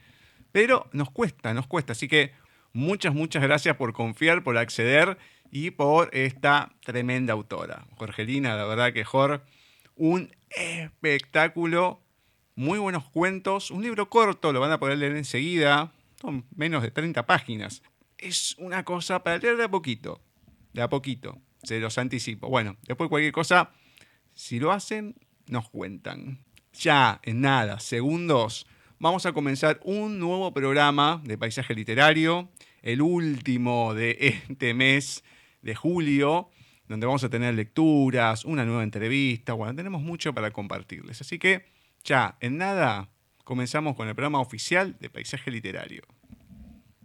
[0.51, 1.93] pero nos cuesta, nos cuesta.
[1.93, 2.33] Así que
[2.73, 5.17] muchas, muchas gracias por confiar, por acceder
[5.49, 7.87] y por esta tremenda autora.
[7.95, 9.45] Jorgelina, la verdad que Jor,
[9.95, 12.01] un espectáculo,
[12.55, 16.91] muy buenos cuentos, un libro corto, lo van a poder leer enseguida, son menos de
[16.91, 17.83] 30 páginas.
[18.17, 20.19] Es una cosa para leer de a poquito,
[20.73, 22.49] de a poquito, se los anticipo.
[22.49, 23.71] Bueno, después cualquier cosa,
[24.33, 25.15] si lo hacen,
[25.47, 26.43] nos cuentan.
[26.73, 28.65] Ya, en nada, segundos,
[28.99, 32.49] vamos a comenzar un nuevo programa de paisaje literario,
[32.81, 35.23] el último de este mes
[35.61, 36.49] de julio,
[36.87, 41.21] donde vamos a tener lecturas, una nueva entrevista, bueno, tenemos mucho para compartirles.
[41.21, 41.65] Así que
[42.03, 43.09] ya, en nada,
[43.43, 46.03] comenzamos con el programa oficial de paisaje literario.